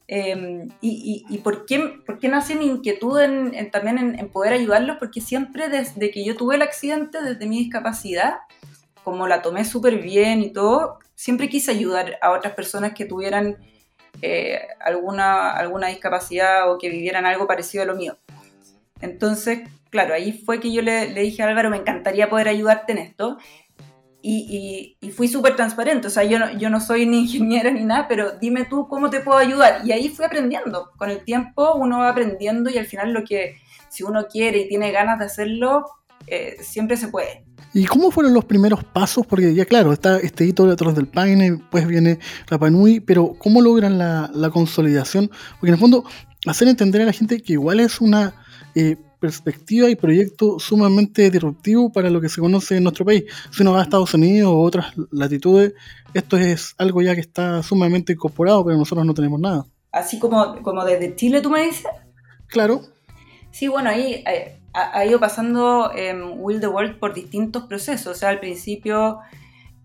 Em, 0.07 0.69
y, 0.81 1.39
por, 1.43 1.65
qué, 1.65 1.79
por, 2.05 2.19
qué, 2.19 2.27
nace 2.29 2.55
mi 2.55 2.65
inquietud 2.65 3.19
en, 3.19 3.71
también 3.71 4.19
en, 4.19 4.29
poder 4.29 4.53
ayudarlos? 4.53 4.97
Porque 4.97 5.21
siempre 5.21 5.69
desde 5.69 6.11
que 6.11 6.23
yo 6.23 6.35
tuve 6.35 6.55
el 6.55 6.61
accidente, 6.61 7.21
desde 7.21 7.47
mi 7.47 7.57
discapacidad, 7.59 8.35
como 9.03 9.27
la 9.27 9.41
tomé 9.41 9.65
súper 9.65 10.01
bien 10.01 10.41
y 10.41 10.51
todo, 10.51 10.99
siempre 11.15 11.49
quise 11.49 11.71
ayudar 11.71 12.17
a 12.21 12.31
otras 12.31 12.53
personas 12.53 12.93
que 12.93 13.05
tuvieran 13.05 13.57
eh, 14.21 14.61
alguna, 14.79 15.51
alguna 15.51 15.87
discapacidad 15.87 16.71
o 16.71 16.77
que 16.77 16.89
vivieran 16.89 17.25
algo 17.25 17.47
parecido 17.47 17.83
a 17.83 17.87
lo 17.87 17.95
mío. 17.95 18.17
Entonces, 19.01 19.67
claro, 19.89 20.13
ahí 20.13 20.31
fue 20.31 20.59
que 20.59 20.71
yo 20.71 20.81
le, 20.81 21.09
le 21.09 21.21
dije 21.21 21.43
a 21.43 21.47
Álvaro, 21.47 21.69
me 21.69 21.77
encantaría 21.77 22.29
poder 22.29 22.47
ayudarte 22.47 22.93
en 22.93 22.97
esto 22.99 23.37
y, 24.27 25.11
fui 25.15 25.27
súper 25.27 25.55
transparente. 25.55 26.07
O 26.07 26.09
sea, 26.09 26.23
yo 26.23 26.39
no, 26.39 26.51
yo 26.57 26.69
no 26.69 26.79
soy 26.79 27.05
ni 27.05 27.19
ingeniera 27.21 27.69
ni 27.71 27.83
nada, 27.83 28.07
pero 28.07 28.31
dime 28.31 28.65
tú 28.65 28.87
cómo 28.87 29.09
te 29.09 29.19
puedo 29.19 29.37
ayudar. 29.37 29.81
Y 29.85 29.91
ahí 29.91 30.09
fui 30.09 30.25
aprendiendo. 30.25 30.91
Con 30.97 31.09
el 31.09 31.23
tiempo 31.23 31.75
uno 31.75 31.99
va 31.99 32.09
aprendiendo 32.09 32.69
y 32.69 32.77
al 32.77 32.87
final 32.87 33.13
lo 33.13 33.23
que, 33.23 33.57
si 33.89 34.03
uno 34.03 34.25
quiere 34.27 34.59
y 34.59 34.67
tiene 34.67 34.91
ganas 34.91 35.19
de 35.19 35.25
hacerlo, 35.25 35.85
eh, 36.27 36.57
siempre 36.61 36.97
se 36.97 37.09
puede. 37.09 37.44
¿Y 37.73 37.85
cómo 37.85 38.09
fueron 38.11 38.33
los 38.33 38.45
primeros 38.45 38.83
pasos? 38.83 39.25
Porque 39.27 39.53
ya 39.53 39.65
claro, 39.65 39.91
está 39.91 40.17
este 40.19 40.45
hito 40.45 40.65
de 40.65 40.73
atrás 40.73 40.95
del 40.95 41.07
Paine, 41.07 41.59
pues 41.69 41.85
viene 41.87 42.19
Rapa 42.47 42.69
Nui, 42.69 43.01
pero 43.01 43.35
¿cómo 43.37 43.61
logran 43.61 43.97
la, 43.97 44.31
la, 44.33 44.49
consolidación? 44.49 45.29
Porque 45.59 45.67
en 45.67 45.73
el 45.73 45.79
fondo, 45.79 46.05
hacer 46.45 46.67
entender 46.67 47.01
a 47.01 47.05
la 47.05 47.13
gente 47.13 47.41
que 47.41 47.53
igual 47.53 47.79
es 47.81 47.99
una 47.99 48.33
eh, 48.75 48.95
perspectiva 49.19 49.89
y 49.89 49.95
proyecto 49.95 50.59
sumamente 50.59 51.29
disruptivo 51.31 51.91
para 51.91 52.09
lo 52.09 52.21
que 52.21 52.29
se 52.29 52.41
conoce 52.41 52.77
en 52.77 52.83
nuestro 52.83 53.05
país. 53.05 53.23
Si 53.51 53.63
uno 53.63 53.73
va 53.73 53.79
a 53.79 53.83
Estados 53.83 54.13
Unidos 54.13 54.51
o 54.51 54.59
otras 54.59 54.93
latitudes, 55.11 55.73
esto 56.13 56.37
es 56.37 56.75
algo 56.77 57.01
ya 57.01 57.15
que 57.15 57.21
está 57.21 57.63
sumamente 57.63 58.13
incorporado, 58.13 58.63
pero 58.63 58.77
nosotros 58.77 59.05
no 59.05 59.13
tenemos 59.13 59.39
nada. 59.39 59.65
Así 59.91 60.19
como, 60.19 60.61
como 60.61 60.85
desde 60.85 61.15
Chile, 61.15 61.41
tú 61.41 61.49
me 61.49 61.65
dices. 61.65 61.87
Claro. 62.47 62.81
Sí, 63.51 63.67
bueno, 63.67 63.89
ahí 63.89 64.23
eh, 64.27 64.59
ha, 64.75 65.05
ido 65.05 65.19
pasando 65.19 65.91
em, 65.95 66.33
Will 66.39 66.59
the 66.59 66.67
World 66.67 66.99
por 66.99 67.13
distintos 67.13 67.63
procesos. 67.63 68.07
O 68.07 68.19
sea, 68.19 68.29
al 68.29 68.39
principio 68.39 69.19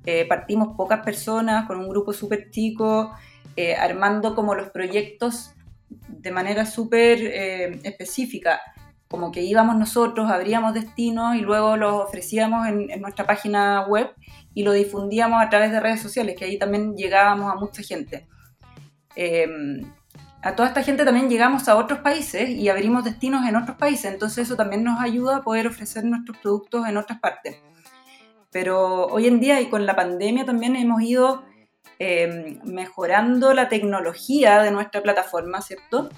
eh, 0.05 0.27
partimos 0.29 0.77
pocas 0.77 1.01
personas 1.05 1.67
con 1.67 1.79
un 1.79 1.89
grupo 1.89 2.13
súper 2.13 2.51
chico, 2.51 3.13
eh, 3.57 3.75
armando 3.75 4.35
como 4.35 4.55
los 4.55 4.71
proyectos 4.71 5.53
de 5.89 6.31
manera 6.31 6.67
súper 6.67 7.21
específica 7.83 8.61
como 9.11 9.33
que 9.33 9.43
íbamos 9.43 9.77
nosotros, 9.77 10.31
abríamos 10.31 10.73
destinos 10.73 11.35
y 11.35 11.41
luego 11.41 11.77
los 11.77 11.95
ofrecíamos 11.95 12.69
en, 12.69 13.01
nuestra 13.01 13.27
página 13.27 13.85
web 13.89 14.09
y 14.55 14.63
lo 14.63 14.73
difundíamos 14.73 15.43
a 15.43 15.49
través 15.51 15.73
de 15.73 15.81
redes 15.81 16.01
sociales, 16.01 16.37
que 16.39 16.45
ahí 16.45 16.57
también 16.57 16.97
llegábamos 16.97 17.53
a 17.53 17.57
mucha 17.57 17.83
gente. 17.83 18.29
Em, 19.17 19.83
a 20.43 20.57
toda 20.57 20.69
esta 20.69 20.83
gente 20.83 21.05
también 21.05 21.29
llegamos 21.29 21.69
a 21.69 21.77
otros 21.77 22.01
países 22.01 22.49
y 22.49 22.69
abrimos 22.69 23.05
destinos 23.05 23.47
en 23.47 23.57
otros 23.57 23.77
países, 23.77 24.13
entonces 24.13 24.47
eso 24.47 24.57
también 24.57 24.83
nos 24.85 25.01
ayuda 25.01 25.39
a 25.39 25.43
poder 25.43 25.67
ofrecer 25.67 26.05
nuestros 26.05 26.39
productos 26.39 26.87
en 26.89 26.97
otras 26.97 27.21
partes. 27.21 27.57
Pero 28.51 29.07
hoy 29.07 29.27
en 29.27 29.39
día 29.39 29.61
y 29.61 29.67
con 29.67 29.87
la 29.87 29.95
pandemia 29.95 30.45
también 30.45 30.77
hemos 30.77 31.03
ido 31.03 31.45
em, 31.99 32.59
mejorando 32.65 33.53
la 33.53 33.69
tecnología 33.69 34.63
de 34.63 34.71
nuestra 34.71 35.03
plataforma, 35.03 35.61
¿cierto? 35.61 36.09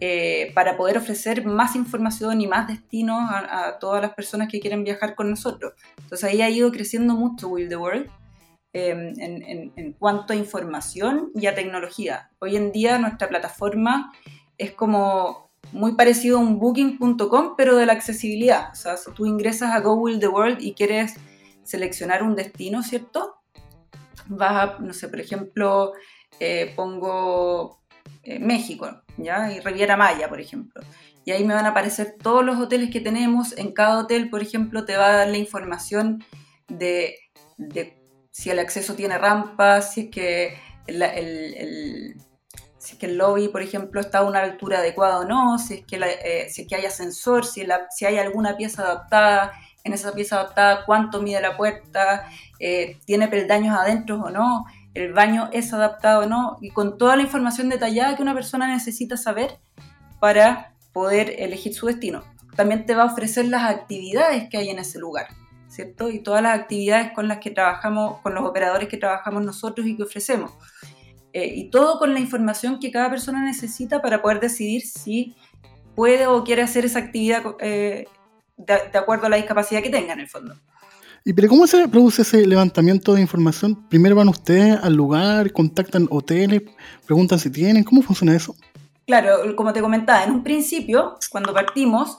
Eh, 0.00 0.52
para 0.54 0.76
poder 0.76 0.98
ofrecer 0.98 1.44
más 1.44 1.74
información 1.74 2.40
y 2.40 2.46
más 2.46 2.68
destinos 2.68 3.20
a, 3.30 3.78
todas 3.80 4.02
las 4.02 4.14
personas 4.14 4.48
que 4.48 4.60
quieren 4.60 4.84
viajar 4.84 5.14
con 5.14 5.30
nosotros. 5.30 5.74
Entonces 5.96 6.28
ahí 6.30 6.42
ha 6.42 6.50
ido 6.50 6.70
creciendo 6.70 7.14
mucho 7.14 7.48
Will 7.48 7.68
the 7.68 7.76
World 7.76 8.10
em, 8.78 9.12
en, 9.18 9.92
cuanto 9.92 10.32
a 10.32 10.36
información 10.36 11.30
y 11.34 11.46
a 11.46 11.54
tecnología. 11.54 12.30
Hoy 12.38 12.56
en 12.56 12.72
día 12.72 12.98
nuestra 12.98 13.28
plataforma 13.28 14.12
es 14.56 14.72
como 14.72 15.50
muy 15.72 15.92
parecido 15.92 16.38
a 16.38 16.40
un 16.40 16.58
booking.com, 16.58 17.54
pero 17.56 17.76
de 17.76 17.86
la 17.86 17.92
accesibilidad. 17.92 18.70
O 18.72 18.74
sea, 18.74 18.96
si 18.96 19.10
tú 19.12 19.26
ingresas 19.26 19.72
a 19.72 19.80
Go 19.80 19.94
Will 19.94 20.20
the 20.20 20.28
World 20.28 20.60
y 20.60 20.74
quieres 20.74 21.14
seleccionar 21.62 22.22
un 22.22 22.34
destino, 22.34 22.82
¿cierto? 22.82 23.36
Vas 24.26 24.52
a, 24.52 24.78
no 24.78 24.92
sé, 24.92 25.08
por 25.08 25.20
ejemplo, 25.20 25.92
eh, 26.40 26.72
pongo 26.76 27.80
eh, 28.22 28.38
México 28.38 29.02
¿ya? 29.16 29.52
Y 29.52 29.60
Riviera 29.60 29.96
Maya, 29.96 30.28
por 30.28 30.40
ejemplo. 30.40 30.82
Y 31.24 31.32
ahí 31.32 31.44
me 31.44 31.54
van 31.54 31.66
a 31.66 31.70
aparecer 31.70 32.16
todos 32.22 32.44
los 32.44 32.58
hoteles 32.58 32.90
que 32.90 33.00
tenemos. 33.00 33.56
En 33.58 33.72
cada 33.72 33.98
hotel, 33.98 34.30
por 34.30 34.40
ejemplo, 34.40 34.84
te 34.84 34.96
va 34.96 35.08
a 35.08 35.16
dar 35.18 35.28
la 35.28 35.36
información 35.36 36.24
de, 36.68 37.16
si 38.38 38.50
el 38.50 38.60
acceso 38.60 38.94
tiene 38.94 39.18
rampas, 39.18 39.94
si 39.94 40.02
es 40.02 40.10
que 40.10 40.58
el, 40.86 42.14
si 42.78 42.92
es 42.92 42.98
que 42.98 43.06
el 43.06 43.18
lobby, 43.18 43.48
por 43.48 43.62
ejemplo, 43.62 44.00
está 44.00 44.18
a 44.18 44.24
una 44.24 44.38
altura 44.38 44.78
adecuada 44.78 45.18
o 45.18 45.24
no, 45.24 45.58
si 45.58 45.74
es 45.74 45.84
que, 45.84 45.96
eh, 45.96 46.48
si 46.48 46.62
es 46.62 46.68
que 46.68 46.76
hay 46.76 46.86
ascensor, 46.86 47.44
si, 47.44 47.66
si 47.90 48.06
hay 48.06 48.16
alguna 48.16 48.56
pieza 48.56 48.82
adaptada, 48.82 49.54
en 49.82 49.92
esa 49.92 50.12
pieza 50.12 50.36
adaptada 50.36 50.84
cuánto 50.86 51.20
mide 51.20 51.40
la 51.40 51.56
puerta, 51.56 52.28
eh, 52.60 53.00
tiene 53.06 53.26
peldaños 53.26 53.76
adentro 53.76 54.20
o 54.20 54.30
no, 54.30 54.66
el 54.94 55.12
baño 55.12 55.50
es 55.52 55.72
adaptado 55.72 56.20
o 56.22 56.26
no, 56.26 56.58
y 56.60 56.70
con 56.70 56.96
toda 56.96 57.16
la 57.16 57.22
información 57.22 57.68
detallada 57.68 58.14
que 58.14 58.22
una 58.22 58.34
persona 58.34 58.68
necesita 58.68 59.16
saber 59.16 59.58
para 60.20 60.76
poder 60.92 61.34
elegir 61.40 61.74
su 61.74 61.86
destino. 61.86 62.22
También 62.54 62.86
te 62.86 62.94
va 62.94 63.02
a 63.02 63.06
ofrecer 63.06 63.46
las 63.46 63.64
actividades 63.64 64.48
que 64.48 64.58
hay 64.58 64.70
en 64.70 64.78
ese 64.78 65.00
lugar, 65.00 65.26
¿cierto? 65.68 66.10
Y 66.10 66.20
todas 66.20 66.42
las 66.42 66.58
actividades 66.58 67.12
con 67.12 67.28
las 67.28 67.38
que 67.38 67.50
trabajamos, 67.50 68.20
con 68.22 68.34
los 68.34 68.44
operadores 68.44 68.88
que 68.88 68.96
trabajamos 68.96 69.44
nosotros 69.44 69.86
y 69.86 69.96
que 69.96 70.02
ofrecemos. 70.02 70.52
Eh, 71.32 71.52
y 71.54 71.70
todo 71.70 71.98
con 71.98 72.14
la 72.14 72.20
información 72.20 72.80
que 72.80 72.90
cada 72.90 73.10
persona 73.10 73.44
necesita 73.44 74.00
para 74.00 74.22
poder 74.22 74.40
decidir 74.40 74.82
si 74.82 75.36
puede 75.94 76.26
o 76.26 76.42
quiere 76.42 76.62
hacer 76.62 76.84
esa 76.84 77.00
actividad 77.00 77.42
eh, 77.60 78.06
de 78.56 78.98
acuerdo 78.98 79.26
a 79.26 79.28
la 79.28 79.36
discapacidad 79.36 79.82
que 79.82 79.90
tenga 79.90 80.14
en 80.14 80.20
el 80.20 80.28
fondo. 80.28 80.54
¿Y 81.24 81.32
pero 81.32 81.48
cómo 81.48 81.66
se 81.66 81.86
produce 81.88 82.22
ese 82.22 82.46
levantamiento 82.46 83.14
de 83.14 83.20
información? 83.20 83.86
Primero 83.88 84.16
van 84.16 84.28
ustedes 84.28 84.78
al 84.82 84.94
lugar, 84.94 85.52
contactan 85.52 86.06
hoteles, 86.10 86.62
preguntan 87.04 87.38
si 87.38 87.50
tienen, 87.50 87.84
¿cómo 87.84 88.00
funciona 88.02 88.34
eso? 88.34 88.54
Claro, 89.06 89.54
como 89.56 89.72
te 89.72 89.80
comentaba, 89.80 90.24
en 90.24 90.32
un 90.32 90.42
principio, 90.42 91.18
cuando 91.30 91.52
partimos, 91.52 92.18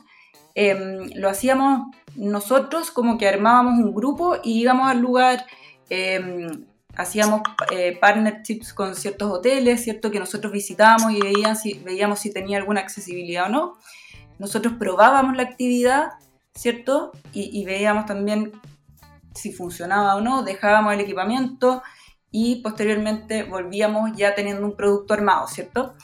em, 0.60 1.10
lo 1.16 1.30
hacíamos 1.30 1.96
nosotros 2.16 2.92
como 2.92 3.18
que 3.18 3.28
armábamos 3.28 3.80
un 3.80 3.94
grupo 3.94 4.36
y 4.44 4.60
íbamos 4.62 4.90
al 4.90 5.00
lugar, 5.00 5.46
em, 5.90 6.66
hacíamos 6.96 7.42
eh, 7.72 7.98
partnerships 8.00 8.74
con 8.74 8.96
ciertos 8.96 9.32
hoteles, 9.32 9.84
¿cierto? 9.84 10.12
Que 10.12 10.20
nosotros 10.20 10.52
visitábamos 10.52 11.14
y 11.14 11.22
veíamos 11.84 12.20
si 12.20 12.34
tenía 12.34 12.58
alguna 12.58 12.82
accesibilidad 12.82 13.46
o 13.46 13.50
no. 13.50 13.78
Nosotros 14.38 14.74
probábamos 14.78 15.38
la 15.38 15.44
actividad, 15.44 16.10
¿cierto? 16.54 17.12
Y, 17.32 17.64
veíamos 17.64 18.06
también 18.06 18.52
si 19.34 19.54
funcionaba 19.54 20.16
o 20.16 20.22
no, 20.22 20.44
dejábamos 20.44 20.94
el 20.94 21.00
equipamiento 21.00 21.82
y 22.32 22.58
posteriormente 22.58 23.44
volvíamos 23.44 24.12
ya 24.18 24.36
teniendo 24.36 24.66
un 24.66 24.76
producto 24.76 25.14
armado, 25.14 25.48
¿cierto? 25.48 25.96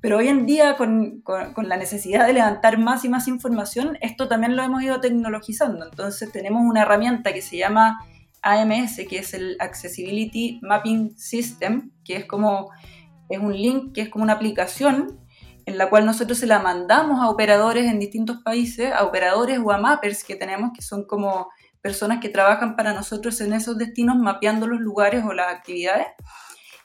Pero 0.00 0.18
hoy 0.18 0.28
en 0.28 0.46
día, 0.46 0.76
con, 0.76 1.20
con, 1.20 1.68
la 1.68 1.76
necesidad 1.76 2.26
de 2.26 2.32
levantar 2.32 2.78
más 2.78 3.04
y 3.04 3.08
más 3.08 3.28
información, 3.28 3.98
esto 4.00 4.28
también 4.28 4.56
lo 4.56 4.62
hemos 4.62 4.82
ido 4.82 5.00
tecnologizando. 5.00 5.84
Entonces 5.84 6.32
tenemos 6.32 6.62
una 6.64 6.82
herramienta 6.82 7.34
que 7.34 7.42
se 7.42 7.58
llama 7.58 7.98
AMS, 8.42 8.96
que 9.08 9.18
es 9.18 9.34
el 9.34 9.56
Accessibility 9.60 10.58
Mapping 10.62 11.16
System, 11.18 11.90
que 12.04 12.16
es 12.16 12.24
como 12.24 12.70
es 13.28 13.38
un 13.38 13.52
link 13.52 13.92
que 13.94 14.00
es 14.02 14.08
como 14.08 14.24
una 14.24 14.32
aplicación 14.34 15.20
en 15.66 15.78
la 15.78 15.88
cual 15.88 16.04
nosotros 16.04 16.38
se 16.38 16.46
la 16.46 16.58
mandamos 16.58 17.20
a 17.20 17.28
operadores 17.30 17.86
en 17.86 18.00
distintos 18.00 18.38
países, 18.42 18.92
a 18.92 19.04
operadores 19.04 19.60
o 19.62 19.70
a 19.70 19.78
mappers 19.78 20.24
que 20.24 20.34
tenemos, 20.34 20.72
que 20.74 20.82
son 20.82 21.04
como 21.04 21.48
personas 21.80 22.20
que 22.20 22.28
trabajan 22.28 22.76
para 22.76 22.92
nosotros 22.92 23.40
en 23.40 23.52
esos 23.52 23.78
destinos 23.78 24.16
mapeando 24.16 24.66
los 24.66 24.80
lugares 24.80 25.24
o 25.24 25.32
las 25.32 25.52
actividades. 25.54 26.06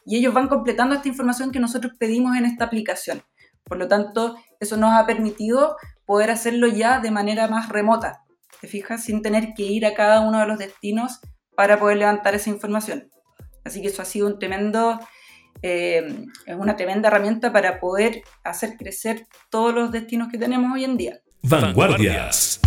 Y 0.05 0.17
ellos 0.17 0.33
van 0.33 0.47
completando 0.47 0.95
esta 0.95 1.07
información 1.07 1.51
que 1.51 1.59
nosotros 1.59 1.93
pedimos 1.97 2.37
en 2.37 2.45
esta 2.45 2.65
aplicación. 2.65 3.23
Por 3.63 3.77
lo 3.77 3.87
tanto, 3.87 4.35
eso 4.59 4.77
nos 4.77 4.93
ha 4.93 5.05
permitido 5.05 5.75
poder 6.05 6.29
hacerlo 6.29 6.67
ya 6.67 6.99
de 6.99 7.11
manera 7.11 7.47
más 7.47 7.69
remota, 7.69 8.23
¿te 8.61 8.67
fijas? 8.67 9.03
Sin 9.03 9.21
tener 9.21 9.53
que 9.55 9.63
ir 9.63 9.85
a 9.85 9.95
cada 9.95 10.21
uno 10.21 10.39
de 10.39 10.45
los 10.45 10.59
destinos 10.59 11.19
para 11.55 11.79
poder 11.79 11.97
levantar 11.97 12.35
esa 12.35 12.51
información. 12.51 13.09
Así 13.63 13.81
que 13.81 13.87
eso 13.87 14.03
ha 14.03 14.05
sido 14.05 14.27
un 14.27 14.37
tremendo, 14.37 14.99
eh, 15.63 16.25
es 16.45 16.55
una 16.55 16.75
tremenda 16.75 17.07
herramienta 17.07 17.51
para 17.51 17.79
poder 17.79 18.21
hacer 18.43 18.77
crecer 18.77 19.25
todos 19.49 19.73
los 19.73 19.91
destinos 19.91 20.27
que 20.31 20.37
tenemos 20.37 20.71
hoy 20.71 20.83
en 20.83 20.97
día. 20.97 21.19
Vanguardias. 21.41 22.61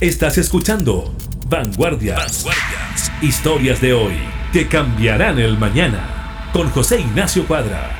Estás 0.00 0.38
escuchando 0.38 1.12
Vanguardias. 1.48 2.44
Vanguardias. 2.44 3.10
Historias 3.20 3.80
de 3.80 3.94
hoy 3.94 4.14
que 4.52 4.68
cambiarán 4.68 5.40
el 5.40 5.58
mañana. 5.58 6.48
Con 6.52 6.70
José 6.70 7.00
Ignacio 7.00 7.44
Cuadra. 7.48 7.90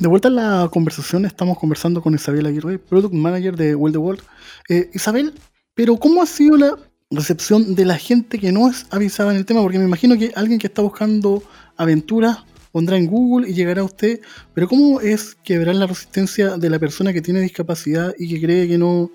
De 0.00 0.08
vuelta 0.08 0.28
en 0.28 0.36
la 0.36 0.70
conversación, 0.72 1.26
estamos 1.26 1.58
conversando 1.58 2.00
con 2.00 2.14
Isabel 2.14 2.46
Aguirre, 2.46 2.78
Product 2.78 3.12
Manager 3.12 3.56
de 3.56 3.74
World 3.74 3.94
the 3.94 3.98
World. 3.98 4.22
Eh, 4.70 4.90
Isabel, 4.94 5.34
pero 5.74 5.98
¿cómo 5.98 6.22
ha 6.22 6.26
sido 6.26 6.56
la 6.56 6.74
recepción 7.10 7.74
de 7.74 7.84
la 7.84 7.98
gente 7.98 8.38
que 8.38 8.52
no 8.52 8.70
es 8.70 8.86
avisada 8.88 9.32
en 9.32 9.36
el 9.36 9.44
tema? 9.44 9.60
Porque 9.60 9.78
me 9.78 9.84
imagino 9.84 10.16
que 10.16 10.32
alguien 10.34 10.58
que 10.58 10.68
está 10.68 10.80
buscando 10.80 11.42
aventuras 11.76 12.38
pondrá 12.78 12.96
en 12.96 13.06
Google 13.06 13.50
y 13.50 13.54
llegará 13.54 13.80
a 13.80 13.84
usted, 13.84 14.20
pero 14.54 14.68
¿cómo 14.68 15.00
es 15.00 15.36
quebrar 15.42 15.74
la 15.74 15.88
resistencia 15.88 16.56
de 16.56 16.70
la 16.70 16.78
persona 16.78 17.12
que 17.12 17.20
tiene 17.20 17.40
discapacidad 17.40 18.14
y 18.16 18.28
que 18.28 18.40
cree 18.40 18.68
que 18.68 18.78
no 18.78 19.10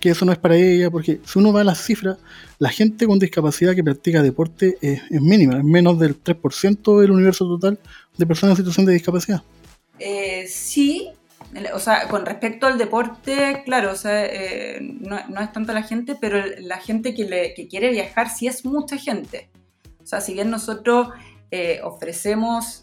que 0.00 0.10
eso 0.10 0.24
no 0.24 0.32
es 0.32 0.38
para 0.38 0.56
ella, 0.56 0.90
porque 0.90 1.20
si 1.24 1.38
uno 1.38 1.52
va 1.52 1.60
a 1.60 1.64
las 1.64 1.82
cifras, 1.82 2.18
la 2.58 2.68
gente 2.68 3.06
con 3.06 3.18
discapacidad 3.18 3.74
que 3.74 3.84
practica 3.84 4.22
deporte 4.22 4.76
es, 4.80 5.00
mínima, 5.10 5.58
es 5.58 5.64
menos 5.64 5.98
del 6.00 6.22
3% 6.22 7.00
del 7.00 7.12
universo 7.12 7.46
total 7.46 7.78
de 8.18 8.26
personas 8.26 8.52
en 8.52 8.56
situación 8.64 8.86
de 8.86 8.92
discapacidad. 8.92 9.42
Eh, 9.98 10.46
sí, 10.48 11.08
o 11.72 11.78
sea, 11.78 12.08
con 12.08 12.26
respecto 12.26 12.66
al 12.66 12.76
deporte, 12.76 13.62
claro, 13.64 13.92
o 13.92 13.96
sea, 13.96 14.26
eh, 14.26 14.80
no, 14.80 15.16
es 15.16 15.52
tanto 15.52 15.72
la 15.72 15.82
gente, 15.82 16.16
pero 16.20 16.42
la 16.60 16.78
gente 16.78 17.14
que, 17.14 17.68
quiere 17.70 17.90
viajar 17.90 18.28
sí 18.28 18.46
es 18.48 18.64
mucha 18.64 18.98
gente. 18.98 19.48
O 20.02 20.06
sea, 20.06 20.20
si 20.20 20.34
bien 20.34 20.50
nosotros 20.50 21.08
eh, 21.50 21.80
ofrecemos 21.82 22.82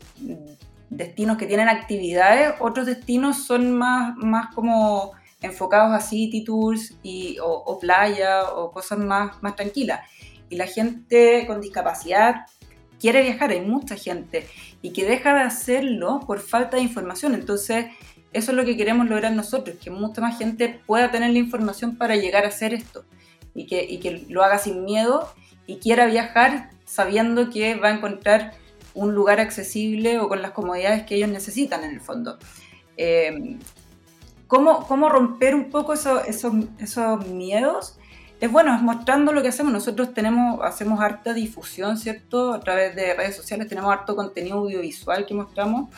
destinos 0.89 1.38
que 1.38 1.47
tienen 1.47 1.69
actividades, 1.69 2.56
otros 2.60 2.86
destinos 2.86 3.45
son 3.45 3.71
más, 3.71 4.15
más 4.17 4.54
como 4.54 5.13
enfocados 5.41 5.93
a 5.93 6.02
city 6.02 6.43
tours 6.43 6.95
y, 7.04 7.38
o, 7.41 7.78
playa 7.80 8.43
o 8.43 8.71
cosas 8.71 8.99
más, 8.99 9.41
más 9.41 9.56
tranquilas. 9.56 10.02
Y 10.49 10.56
la 10.56 10.67
gente 10.67 11.45
con 11.47 11.62
discapacidad 11.62 12.45
quiere 12.99 13.21
viajar, 13.21 13.52
hay 13.52 13.62
mucha 13.62 13.95
gente, 13.95 14.47
y 14.82 14.93
que 14.93 15.06
deja 15.06 15.34
de 15.34 15.41
hacerlo 15.41 16.21
por 16.26 16.39
falta 16.39 16.78
de 16.78 16.84
información. 16.84 17.34
Entonces, 17.34 17.88
eso 18.32 18.52
es 18.52 18.58
lo 18.58 18.63
que 18.63 18.78
queremos 18.78 19.10
lograr 19.10 19.34
nosotros, 19.34 19.76
que 19.84 19.91
mucha 19.91 20.21
más 20.21 20.38
gente 20.38 20.80
pueda 20.86 21.12
tener 21.12 21.32
la 21.32 21.39
información 21.39 21.97
para 21.97 22.15
llegar 22.15 22.45
a 22.45 22.47
hacer 22.47 22.73
esto 22.73 23.04
y 23.54 23.65
que, 23.65 23.84
y 23.84 23.99
que 23.99 24.26
lo 24.30 24.43
haga 24.43 24.58
sin 24.58 24.86
miedo 24.86 25.28
y 25.65 25.78
quiera 25.78 26.06
viajar 26.06 26.69
sabiendo 26.86 27.49
que 27.49 27.76
va 27.76 27.89
a 27.89 27.93
encontrar 27.93 28.54
un 28.93 29.15
lugar 29.15 29.39
accesible 29.39 30.19
o 30.19 30.28
con 30.28 30.41
las 30.41 30.52
comodidades 30.52 31.04
que 31.04 31.15
ellos 31.15 31.30
necesitan 31.30 31.84
en 31.84 31.91
el 31.91 32.02
fondo. 32.02 32.38
Eh, 32.97 33.58
¿Cómo, 34.47 35.10
romper 35.10 35.56
un 35.56 35.71
poco 35.71 35.93
esos, 35.93 36.21
esos 36.28 37.28
miedos? 37.28 37.97
Es 38.39 38.52
bueno, 38.52 38.76
es 38.76 38.84
mostrando 38.84 39.32
lo 39.32 39.41
que 39.41 39.47
hacemos. 39.47 39.73
Nosotros 39.73 40.13
tenemos, 40.13 40.60
hacemos 40.63 40.99
harta 41.02 41.34
difusión, 41.34 41.97
¿cierto? 41.97 42.54
A 42.54 42.60
través 42.60 42.95
de 42.95 43.15
redes 43.15 43.36
sociales 43.36 43.67
tenemos 43.67 43.91
harto 43.91 44.15
contenido 44.15 44.58
audiovisual 44.58 45.26
que 45.26 45.34
mostramos. 45.34 45.89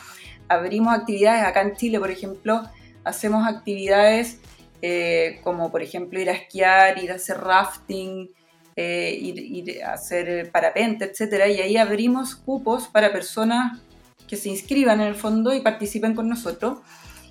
Abrimos 0.48 0.94
actividades 0.94 1.44
acá 1.44 1.60
en 1.60 1.76
Chile, 1.76 1.98
por 1.98 2.10
ejemplo, 2.10 2.62
hacemos 3.04 3.46
actividades 3.46 4.40
eh, 4.80 5.40
como, 5.42 5.70
por 5.70 5.82
ejemplo, 5.82 6.18
ir 6.20 6.30
a 6.30 6.32
esquiar, 6.32 7.02
ir 7.02 7.12
a 7.12 7.16
hacer 7.16 7.38
rafting, 7.38 8.30
eh, 8.76 9.16
ir, 9.18 9.82
a 9.82 9.94
hacer 9.94 10.50
parapente, 10.52 11.06
etc. 11.06 11.46
Y 11.48 11.60
ahí 11.62 11.76
abrimos 11.78 12.36
cupos 12.36 12.88
para 12.88 13.10
personas 13.10 13.80
que 14.28 14.36
se 14.36 14.50
inscriban 14.50 15.00
en 15.00 15.08
el 15.08 15.14
fondo 15.14 15.54
y 15.54 15.60
participen 15.60 16.14
con 16.14 16.28
nosotros. 16.28 16.80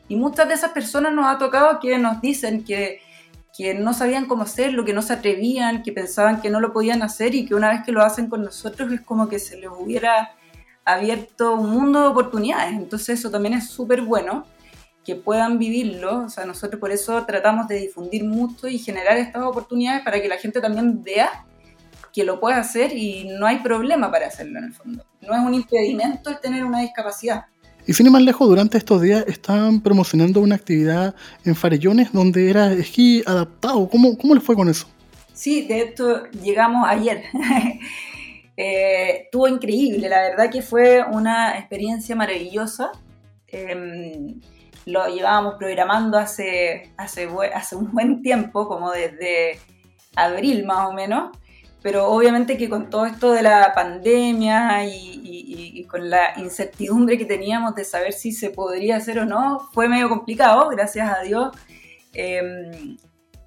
Y 0.08 0.16
muchas 0.16 0.48
de 0.48 0.56
esas 0.56 0.72
personas 0.72 1.14
nos 1.14 1.28
ha 1.28 1.38
tocado 1.38 1.80
que 1.80 1.98
nos 2.00 2.20
dicen 2.20 2.64
que, 2.64 3.00
que 3.56 3.76
no 3.76 3.94
sabían 3.94 4.26
cómo 4.26 4.44
hacerlo, 4.44 4.86
que 4.86 4.94
no 4.94 5.04
se 5.04 5.14
atrevían, 5.14 5.84
que 5.84 5.92
pensaban 5.92 6.42
que 6.42 6.50
no 6.50 6.60
lo 6.60 6.74
podían 6.74 7.04
hacer 7.04 7.36
y 7.36 7.46
que 7.46 7.54
una 7.54 7.70
vez 7.70 7.82
que 7.86 7.92
lo 7.92 8.02
hacen 8.02 8.28
con 8.28 8.44
nosotros 8.44 8.92
es 8.92 9.02
como 9.02 9.30
que 9.30 9.40
se 9.40 9.58
les 9.58 9.70
hubiera 9.70 10.32
abierto 10.84 11.54
un 11.54 11.70
mundo 11.70 12.02
de 12.02 12.08
oportunidades. 12.08 12.74
Entonces 12.74 13.20
eso 13.20 13.30
también 13.30 13.54
es 13.54 13.70
súper 13.70 14.02
bueno 14.02 14.46
que 15.06 15.16
puedan 15.16 15.60
vivirlo. 15.60 16.26
O 16.26 16.30
sea, 16.30 16.46
nosotros 16.46 16.80
por 16.80 16.92
eso 16.92 17.24
tratamos 17.26 17.68
de 17.68 17.80
difundir 17.80 18.26
mucho 18.26 18.68
y 18.68 18.80
generar 18.80 19.18
estas 19.18 19.44
oportunidades 19.44 20.04
para 20.04 20.22
que 20.22 20.28
la 20.28 20.38
gente 20.38 20.60
también 20.60 21.04
vea 21.04 21.46
que 22.12 22.24
lo 22.24 22.40
puede 22.40 22.56
hacer 22.56 22.96
y 22.96 23.28
no 23.38 23.46
hay 23.46 23.60
problema 23.60 24.10
para 24.10 24.28
hacerlo 24.28 24.60
en 24.60 24.66
el 24.66 24.74
fondo. 24.74 25.06
No 25.22 25.34
es 25.34 25.40
un 25.40 25.54
impedimento 25.54 26.30
el 26.30 26.40
tener 26.40 26.64
una 26.64 26.80
discapacidad. 26.80 27.46
Y 27.88 27.94
sin 27.94 28.08
ir 28.08 28.12
más 28.12 28.22
lejos, 28.22 28.48
durante 28.48 28.78
estos 28.78 29.02
días 29.02 29.26
estaban 29.28 29.82
promocionando 29.82 30.42
una 30.42 30.56
actividad 30.56 31.14
en 31.44 31.56
Farellones 31.56 32.12
donde 32.12 32.50
era 32.50 32.72
esquí 32.72 33.22
adaptado. 33.28 33.88
¿Cómo, 33.90 34.18
cómo 34.18 34.34
les 34.34 34.44
fue 34.44 34.56
con 34.56 34.70
eso? 34.70 34.88
Sí, 35.34 35.68
de 35.68 35.82
hecho 35.82 36.24
llegamos 36.42 36.88
ayer. 36.88 37.24
eh, 38.58 39.24
estuvo 39.26 39.48
increíble, 39.48 40.10
la 40.10 40.22
verdad 40.22 40.50
que 40.50 40.62
fue 40.62 41.04
una 41.04 41.60
experiencia 41.60 42.16
maravillosa. 42.16 42.92
Em, 43.48 44.40
lo 44.86 45.08
llevábamos 45.08 45.56
programando 45.56 46.18
hace, 46.18 46.94
hace, 46.98 47.28
hace 47.54 47.76
un 47.76 47.92
buen 47.92 48.22
tiempo, 48.22 48.68
como 48.68 48.92
desde 48.92 49.60
abril 50.16 50.66
más 50.66 50.88
o 50.88 50.94
menos 50.94 51.32
pero 51.86 52.08
obviamente 52.08 52.58
que 52.58 52.68
con 52.68 52.90
todo 52.90 53.06
esto 53.06 53.32
de 53.32 53.44
la 53.44 53.72
pandemia 53.76 54.84
y, 54.88 55.86
con 55.88 56.10
la 56.10 56.34
incertidumbre 56.38 57.16
que 57.16 57.26
teníamos 57.26 57.76
de 57.76 57.86
saber 57.86 58.12
si 58.12 58.32
se 58.32 58.50
podría 58.50 58.98
hacer 58.98 59.20
o 59.20 59.26
no, 59.26 59.70
fue 59.72 59.88
medio 59.88 60.10
complicado, 60.10 60.68
gracias 60.70 61.16
a 61.16 61.22
Dios. 61.22 61.56
Em, 62.12 62.98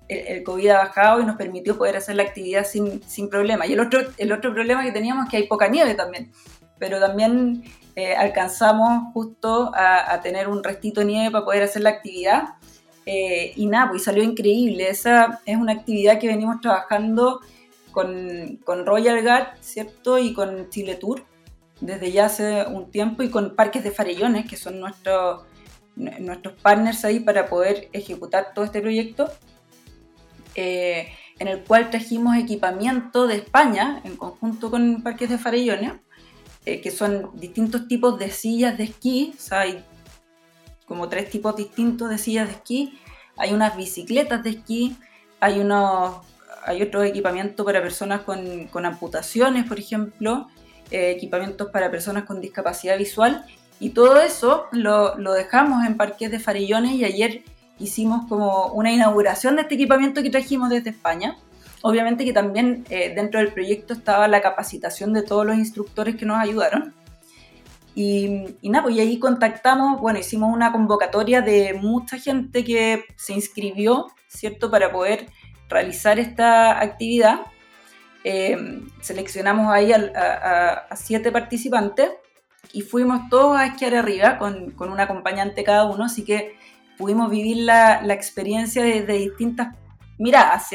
el, 0.07 0.45
COVID 0.45 0.69
ha 0.69 0.79
bajado 0.79 1.21
y 1.21 1.25
nos 1.25 1.35
permitió 1.35 1.77
poder 1.77 1.97
hacer 1.97 2.15
la 2.15 2.23
actividad 2.23 2.65
sin, 2.65 3.03
sin 3.03 3.29
problema. 3.29 3.67
Y 3.67 3.73
el 3.73 3.81
otro, 3.81 4.03
el 4.17 4.31
otro 4.31 4.55
problema 4.55 4.85
que 4.85 4.93
teníamos 4.93 5.25
es 5.25 5.31
que 5.33 5.37
hay 5.39 5.49
poca 5.49 5.67
nieve 5.67 5.95
también, 5.95 6.31
pero 6.79 7.01
también 7.01 7.65
eh, 7.99 8.15
alcanzamos 8.15 9.13
justo 9.13 9.73
a, 9.75 10.21
tener 10.23 10.49
un 10.49 10.63
restito 10.63 11.01
de 11.01 11.07
nieve 11.07 11.33
para 11.33 11.45
poder 11.45 11.65
hacer 11.65 11.83
la 11.83 11.91
actividad. 11.91 12.55
Eh, 13.07 13.53
y 13.57 13.67
nada, 13.67 13.91
pues 13.91 14.05
salió 14.05 14.23
increíble. 14.23 14.89
Esa 14.89 15.41
es 15.45 15.57
una 15.57 15.73
actividad 15.73 16.21
que 16.21 16.29
venimos 16.29 16.61
trabajando 16.61 17.41
con, 17.91 18.87
Royal 18.87 19.21
Guard, 19.25 19.59
¿cierto? 19.61 20.17
Y 20.17 20.33
con 20.33 20.71
Chile 20.71 20.95
Tour 20.95 21.25
desde 21.81 22.13
ya 22.13 22.27
hace 22.27 22.67
un 22.67 22.91
tiempo 22.91 23.25
y 23.25 23.31
con 23.31 23.57
Parques 23.57 23.83
de 23.83 23.91
Farellones, 23.91 24.49
que 24.49 24.57
son 24.57 24.79
nuestros, 24.79 25.43
nuestros 25.97 26.55
partners 26.61 27.05
ahí 27.05 27.19
para 27.19 27.47
poder 27.47 27.89
ejecutar 27.93 28.53
todo 28.55 28.65
este 28.65 28.81
proyecto, 28.81 29.29
eh, 30.55 31.09
en 31.41 31.49
el 31.49 31.65
cual 31.65 31.91
trajimos 31.91 32.37
equipamiento 32.37 33.27
de 33.27 33.37
España 33.37 34.01
en 34.05 34.17
conjunto 34.17 34.71
con 34.71 35.03
Parques 35.03 35.31
de 35.31 35.39
Farellones, 35.39 35.95
eh, 36.69 36.83
que 36.83 36.91
son 36.91 37.31
distintos 37.33 37.89
tipos 37.89 38.19
de 38.19 38.31
sillas 38.31 38.77
de 38.77 38.85
esquí, 38.85 39.33
o 39.35 39.41
sea, 39.41 39.61
hay 39.61 39.83
como 40.85 41.09
tres 41.09 41.31
tipos 41.31 41.57
distintos 41.57 42.11
de 42.11 42.19
sillas 42.19 42.47
de 42.47 42.55
esquí, 42.57 42.99
hay 43.39 43.55
unas 43.55 43.75
bicicletas 43.75 44.45
de 44.45 44.51
esquí, 44.51 44.95
hay 45.41 45.61
unos 45.61 46.17
hay 46.67 46.83
otro 46.83 47.03
equipamiento 47.05 47.65
para 47.65 47.81
personas 47.81 48.21
con, 48.21 48.85
amputaciones, 48.85 49.65
por 49.67 49.79
ejemplo, 49.79 50.49
eh, 50.91 51.11
equipamientos 51.11 51.71
para 51.71 51.91
personas 51.91 52.25
con 52.25 52.39
discapacidad 52.43 52.99
visual, 52.99 53.47
y 53.81 53.91
todo 53.91 54.21
eso 54.21 54.67
lo, 54.71 55.17
dejamos 55.33 55.87
en 55.87 55.97
Parques 55.97 56.31
de 56.31 56.39
Farillones 56.39 56.93
y 56.93 57.05
ayer 57.07 57.45
hicimos 57.79 58.27
como 58.29 58.67
una 58.73 58.93
inauguración 58.93 59.57
de 59.57 59.63
este 59.63 59.77
equipamiento 59.77 60.23
que 60.23 60.29
trajimos 60.29 60.69
desde 60.69 60.91
España. 60.91 61.39
Obviamente 61.83 62.25
que 62.25 62.33
también 62.33 62.85
eh, 62.91 63.13
dentro 63.15 63.41
del 63.41 63.53
proyecto 63.53 63.95
estaba 63.95 64.29
la 64.29 64.41
capacitación 64.41 65.13
de 65.13 65.23
todos 65.23 65.47
los 65.47 65.57
instructores 65.57 66.17
que 66.17 66.27
nos 66.27 66.39
ayudaron. 66.39 66.95
Y, 67.95 68.57
y, 68.61 68.71
nada, 68.71 68.85
pues 68.85 68.97
y 68.97 69.01
ahí 69.01 69.19
contactamos, 69.19 70.01
bueno, 70.01 70.19
hicimos 70.19 70.55
una 70.55 70.71
convocatoria 70.73 71.41
de 71.41 71.75
mucha 71.75 72.19
gente 72.19 72.65
que 72.65 73.05
se 73.17 73.33
inscribió, 73.33 74.07
¿cierto? 74.29 74.71
Para 74.71 74.93
poder 74.93 75.27
realizar 75.69 76.19
esta 76.19 76.81
actividad. 76.81 77.41
Eh, 78.25 78.83
seleccionamos 79.01 79.73
ahí 79.73 79.93
a, 79.93 80.87
siete 80.97 81.31
participantes 81.31 82.11
y 82.73 82.83
fuimos 82.83 83.29
todos 83.31 83.57
a 83.57 83.67
esquiar 83.67 83.95
arriba 83.95 84.39
con, 84.39 84.75
un 84.79 85.01
acompañante 85.01 85.65
cada 85.65 85.85
uno, 85.85 86.05
así 86.05 86.25
que 86.25 86.57
pudimos 86.97 87.31
vivir 87.31 87.59
la, 87.59 88.03
experiencia 88.13 88.83
desde 88.83 89.13
distintas 89.15 89.75
miradas, 90.19 90.69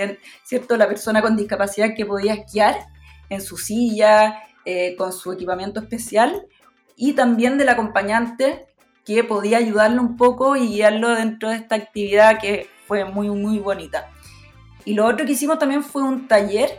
¿cierto? 0.43 0.77
La 0.77 0.87
persona 0.87 1.21
con 1.21 1.35
discapacidad 1.35 1.93
que 1.95 2.05
podía 2.05 2.33
esquiar 2.33 2.87
en 3.29 3.41
su 3.41 3.57
silla, 3.57 4.43
eh, 4.65 4.95
con 4.97 5.11
su 5.13 5.31
equipamiento 5.31 5.79
especial, 5.79 6.47
y 6.95 7.13
también 7.13 7.57
del 7.57 7.69
acompañante 7.69 8.67
que 9.05 9.23
podía 9.23 9.57
ayudarlo 9.57 10.01
un 10.01 10.15
poco 10.15 10.55
y 10.55 10.67
guiarlo 10.67 11.09
dentro 11.09 11.49
de 11.49 11.57
esta 11.57 11.75
actividad 11.75 12.39
que 12.39 12.69
fue 12.87 13.05
muy, 13.05 13.29
muy 13.29 13.59
bonita. 13.59 14.09
Y 14.85 14.93
lo 14.93 15.05
otro 15.05 15.25
que 15.25 15.33
hicimos 15.33 15.59
también 15.59 15.83
fue 15.83 16.03
un 16.03 16.27
taller, 16.27 16.71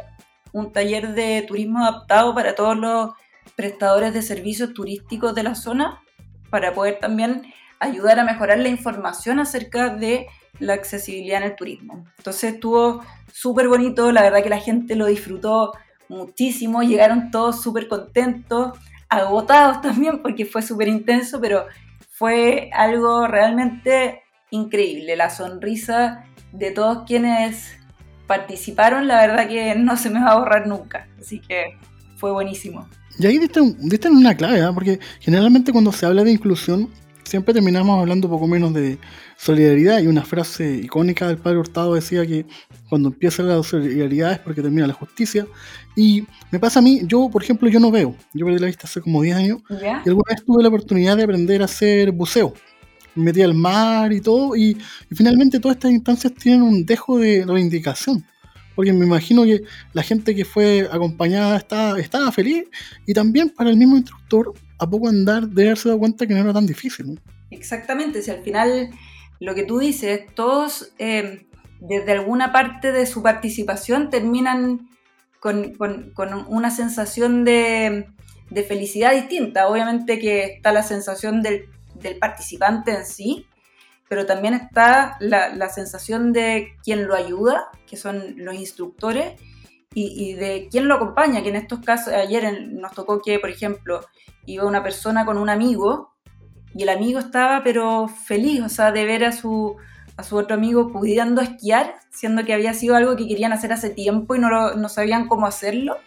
un 0.52 0.72
taller 0.72 1.14
de 1.14 1.42
turismo 1.46 1.80
adaptado 1.80 2.34
para 2.34 2.54
todos 2.54 2.76
los 2.76 3.10
prestadores 3.56 4.14
de 4.14 4.22
servicios 4.22 4.72
turísticos 4.72 5.34
de 5.34 5.42
la 5.42 5.54
zona, 5.54 6.02
para 6.50 6.72
poder 6.72 6.98
también 7.00 7.42
ayudar 7.80 8.18
a 8.18 8.24
mejorar 8.24 8.58
la 8.58 8.68
información 8.68 9.40
acerca 9.40 9.88
de 9.88 10.26
la 10.58 10.74
accesibilidad 10.74 11.38
en 11.38 11.50
el 11.50 11.56
turismo. 11.56 12.04
Entonces 12.18 12.54
estuvo 12.54 13.02
súper 13.32 13.68
bonito, 13.68 14.12
la 14.12 14.22
verdad 14.22 14.42
que 14.42 14.48
la 14.48 14.60
gente 14.60 14.96
lo 14.96 15.06
disfrutó 15.06 15.72
muchísimo, 16.08 16.82
llegaron 16.82 17.30
todos 17.30 17.62
súper 17.62 17.88
contentos, 17.88 18.78
agotados 19.08 19.80
también 19.80 20.22
porque 20.22 20.44
fue 20.44 20.62
súper 20.62 20.88
intenso, 20.88 21.40
pero 21.40 21.66
fue 22.10 22.70
algo 22.72 23.26
realmente 23.26 24.22
increíble. 24.50 25.16
La 25.16 25.30
sonrisa 25.30 26.24
de 26.52 26.70
todos 26.70 27.04
quienes 27.06 27.76
participaron, 28.26 29.06
la 29.06 29.26
verdad 29.26 29.48
que 29.48 29.74
no 29.74 29.96
se 29.96 30.10
me 30.10 30.20
va 30.20 30.32
a 30.32 30.38
borrar 30.38 30.66
nunca, 30.66 31.08
así 31.20 31.40
que 31.40 31.76
fue 32.16 32.32
buenísimo. 32.32 32.88
Y 33.18 33.26
ahí 33.26 33.38
diste, 33.38 33.60
una 34.08 34.36
clave, 34.36 34.58
¿eh? 34.58 34.70
porque 34.74 34.98
generalmente 35.20 35.72
cuando 35.72 35.92
se 35.92 36.06
habla 36.06 36.24
de 36.24 36.32
inclusión, 36.32 36.90
siempre 37.24 37.54
terminamos 37.54 38.00
hablando 38.00 38.28
poco 38.28 38.46
menos 38.46 38.72
de 38.74 38.98
solidaridad. 39.36 40.00
Y 40.00 40.06
una 40.06 40.22
frase 40.22 40.80
icónica 40.82 41.28
del 41.28 41.38
padre 41.38 41.58
Hurtado 41.58 41.94
decía 41.94 42.26
que 42.26 42.46
cuando 42.88 43.08
empieza 43.08 43.42
la 43.42 43.62
solidaridad 43.62 44.32
es 44.32 44.38
porque 44.38 44.62
termina 44.62 44.86
la 44.86 44.94
justicia. 44.94 45.46
Y 45.96 46.24
me 46.50 46.58
pasa 46.58 46.80
a 46.80 46.82
mí, 46.82 47.02
yo 47.04 47.28
por 47.30 47.42
ejemplo, 47.42 47.68
yo 47.68 47.80
no 47.80 47.90
veo. 47.90 48.16
Yo 48.32 48.46
perdí 48.46 48.58
la 48.58 48.66
vista 48.66 48.86
hace 48.86 49.00
como 49.00 49.22
10 49.22 49.36
años. 49.36 49.62
Y 49.70 50.08
alguna 50.08 50.30
vez 50.30 50.44
tuve 50.44 50.62
la 50.62 50.68
oportunidad 50.68 51.16
de 51.16 51.24
aprender 51.24 51.62
a 51.62 51.66
hacer 51.66 52.12
buceo. 52.12 52.54
Me 53.14 53.24
metí 53.24 53.42
al 53.42 53.54
mar 53.54 54.12
y 54.12 54.20
todo. 54.20 54.56
Y, 54.56 54.76
y 55.10 55.14
finalmente 55.14 55.60
todas 55.60 55.76
estas 55.76 55.92
instancias 55.92 56.34
tienen 56.34 56.62
un 56.62 56.84
dejo 56.84 57.18
de 57.18 57.44
reivindicación 57.46 58.24
porque 58.74 58.92
me 58.92 59.06
imagino 59.06 59.44
que 59.44 59.62
la 59.92 60.02
gente 60.02 60.34
que 60.34 60.44
fue 60.44 60.88
acompañada 60.90 61.56
estaba, 61.56 61.98
estaba 61.98 62.32
feliz 62.32 62.64
y 63.06 63.14
también 63.14 63.50
para 63.50 63.70
el 63.70 63.76
mismo 63.76 63.96
instructor 63.96 64.52
a 64.78 64.88
poco 64.88 65.08
andar 65.08 65.48
de 65.48 65.66
haberse 65.66 65.88
dado 65.88 65.98
cuenta 65.98 66.26
que 66.26 66.34
no 66.34 66.40
era 66.40 66.52
tan 66.52 66.66
difícil. 66.66 67.20
Exactamente, 67.50 68.20
si 68.22 68.30
al 68.30 68.42
final 68.42 68.90
lo 69.44 69.54
que 69.54 69.64
tú 69.64 69.78
dices, 69.78 70.22
todos 70.34 70.92
eh, 70.98 71.46
desde 71.80 72.12
alguna 72.12 72.52
parte 72.52 72.92
de 72.92 73.06
su 73.06 73.22
participación 73.22 74.08
terminan 74.08 74.88
con, 75.38 75.74
una 76.48 76.70
sensación 76.70 77.44
de, 77.44 78.06
felicidad 78.66 79.12
distinta. 79.12 79.68
Obviamente 79.68 80.18
que 80.18 80.44
está 80.44 80.72
la 80.72 80.82
sensación 80.82 81.42
del, 81.42 81.68
participante 82.18 82.92
en 82.92 83.04
sí, 83.04 83.46
pero 84.08 84.24
también 84.24 84.54
está 84.54 85.16
la, 85.20 85.68
sensación 85.68 86.32
de 86.32 86.72
quien 86.82 87.06
lo 87.06 87.14
ayuda, 87.14 87.68
que 87.86 87.98
son 87.98 88.36
los 88.38 88.54
instructores, 88.54 89.38
y, 89.92 90.30
y, 90.30 90.32
de 90.32 90.68
quién 90.70 90.88
lo 90.88 90.94
acompaña, 90.94 91.42
que 91.42 91.50
en 91.50 91.56
estos 91.56 91.78
casos, 91.80 92.12
ayer 92.12 92.66
nos 92.72 92.92
tocó 92.92 93.20
que, 93.20 93.38
por 93.38 93.50
ejemplo, 93.50 94.00
iba 94.44 94.64
una 94.64 94.82
persona 94.82 95.24
con 95.24 95.38
un 95.38 95.48
amigo 95.48 96.13
y 96.74 96.82
el 96.82 96.88
amigo 96.88 97.20
estaba 97.20 97.62
pero 97.62 98.08
feliz, 98.08 98.60
o 98.62 98.68
sea, 98.68 98.90
de 98.90 99.04
ver 99.04 99.24
a 99.24 99.32
su, 99.32 99.76
a 100.16 100.22
su 100.24 100.36
otro 100.36 100.56
amigo 100.56 100.92
pudiendo 100.92 101.40
esquiar, 101.40 101.94
siendo 102.10 102.44
que 102.44 102.52
había 102.52 102.74
sido 102.74 102.96
algo 102.96 103.16
que 103.16 103.28
querían 103.28 103.52
hacer 103.52 103.72
hace 103.72 103.90
tiempo 103.90 104.34
y 104.34 104.40
no, 104.40 104.74
no 104.74 104.88
sabían 104.88 105.28
cómo 105.28 105.46
hacerlo. 105.46 105.98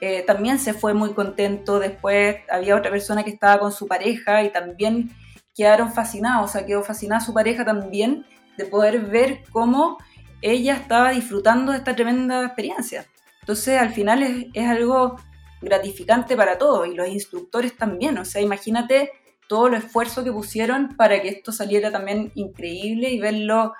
Eh, 0.00 0.24
también 0.26 0.58
se 0.58 0.74
fue 0.74 0.94
muy 0.94 1.12
contento. 1.14 1.78
Después 1.78 2.38
había 2.50 2.76
otra 2.76 2.90
persona 2.90 3.22
que 3.22 3.30
estaba 3.30 3.60
con 3.60 3.70
su 3.70 3.86
pareja 3.86 4.42
y 4.42 4.50
también 4.50 5.10
quedaron 5.54 5.92
fascinados, 5.92 6.50
o 6.50 6.52
sea, 6.52 6.66
quedó 6.66 6.82
fascinada 6.82 7.20
su 7.20 7.32
pareja 7.32 7.64
también 7.64 8.26
de 8.56 8.64
poder 8.64 9.00
ver 9.00 9.44
cómo 9.52 9.98
ella 10.40 10.74
estaba 10.74 11.10
disfrutando 11.10 11.70
de 11.70 11.78
esta 11.78 11.94
tremenda 11.94 12.44
experiencia. 12.44 13.06
Entonces, 13.40 13.78
al 13.78 13.90
final 13.90 14.22
es, 14.24 14.46
es 14.54 14.66
algo 14.66 15.16
gratificante 15.60 16.36
para 16.36 16.58
todos 16.58 16.88
y 16.88 16.94
los 16.94 17.06
instructores 17.06 17.76
también. 17.76 18.18
O 18.18 18.24
sea, 18.24 18.42
imagínate 18.42 19.10
todo 19.52 19.66
el 19.66 19.74
esfuerzo 19.74 20.24
que 20.24 20.32
pusieron 20.32 20.96
para 20.96 21.20
que 21.20 21.28
esto 21.28 21.52
saliera 21.52 21.92
también 21.92 22.32
increíble 22.36 23.10
y 23.10 23.20
verlo 23.20 23.74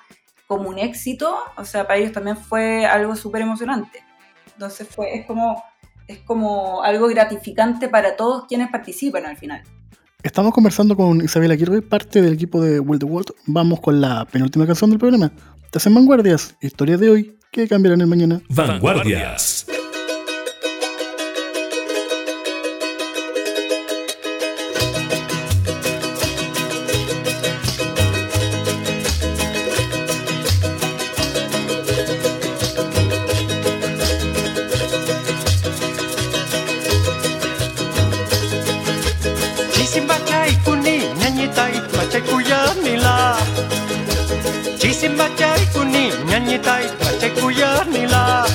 como 0.46 0.68
un 0.68 0.78
éxito. 0.78 1.34
O 1.56 1.64
sea, 1.64 1.86
para 1.86 1.98
ellos 1.98 2.12
también 2.12 2.36
fue 2.36 2.84
algo 2.84 3.16
súper 3.16 3.40
emocionante. 3.40 4.04
Entonces 4.52 4.86
fue, 4.86 5.16
es 5.16 5.24
como, 5.24 5.64
es 6.06 6.18
como 6.18 6.82
algo 6.82 7.08
gratificante 7.08 7.88
para 7.88 8.16
todos 8.16 8.44
quienes 8.46 8.70
participan 8.70 9.24
al 9.24 9.38
final. 9.38 9.62
Estamos 10.22 10.52
conversando 10.52 10.94
con 10.94 11.22
Isabela 11.22 11.54
Aguirre, 11.54 11.80
parte 11.80 12.20
del 12.20 12.34
equipo 12.34 12.60
de 12.60 12.78
World 12.78 13.00
the 13.00 13.10
World. 13.10 13.30
Vamos 13.46 13.80
con 13.80 13.98
la 13.98 14.26
penúltima 14.26 14.66
canción 14.66 14.90
del 14.90 14.98
programa. 14.98 15.32
Te 15.70 15.78
hacen 15.78 15.94
vanguardias, 15.94 16.54
historias 16.60 17.00
de 17.00 17.08
hoy 17.08 17.38
que 17.50 17.66
cambiarán 17.66 18.02
el 18.02 18.08
mañana. 18.08 18.42
Vanguardias. 18.50 19.64
si 45.02 45.08
macaiku 45.08 45.82
ni 45.82 46.14
nyanyi 46.30 46.58
tai 46.62 46.86
macaiku 47.02 47.50
ya 47.50 47.70
ni 47.90 48.06
lah 48.06 48.46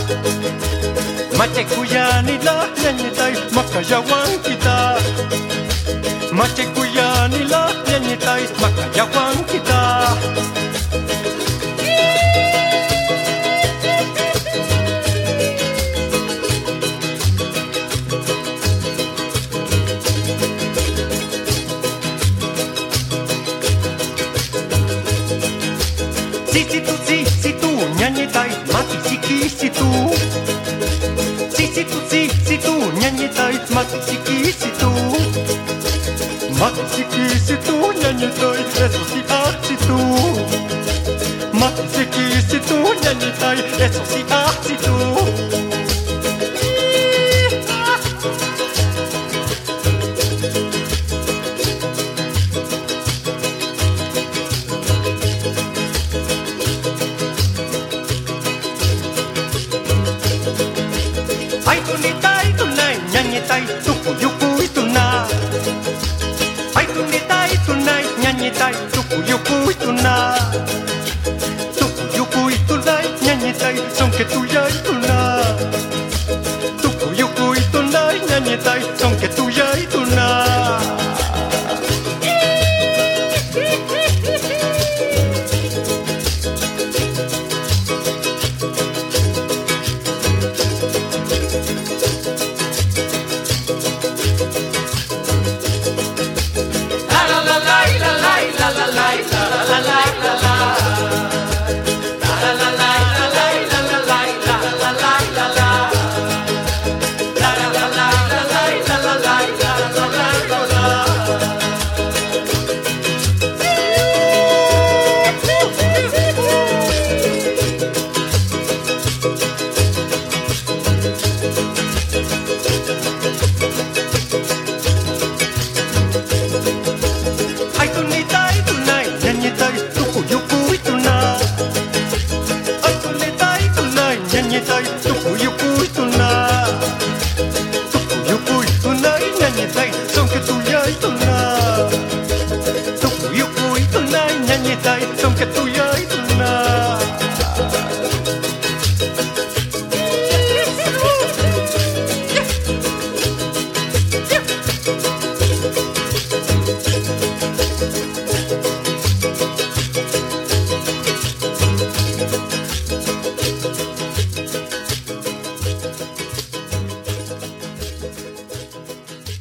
macaiku 1.35 1.83
ya 1.83 2.23
ni 2.23 2.39
lah 2.39 2.63
nyanyi 2.79 3.09
tai 3.11 3.35
maka 3.51 3.79
jawang 3.83 4.31
kita 4.47 4.79
macaiku 6.31 6.83
ya 6.95 7.27
nila, 7.27 7.67
nyanyi 7.89 8.15
tai 8.15 8.47
maka 8.63 8.85
jawang 8.95 9.37
kita 9.51 9.76
Matsikisitu, 32.07 32.71
nyanyetait, 33.01 33.69
matsikisitu 33.69 34.91
Matsikisitu, 36.59 37.75
nyanyetait, 38.01 38.79
resucitu 38.79 39.26
la 68.71 68.96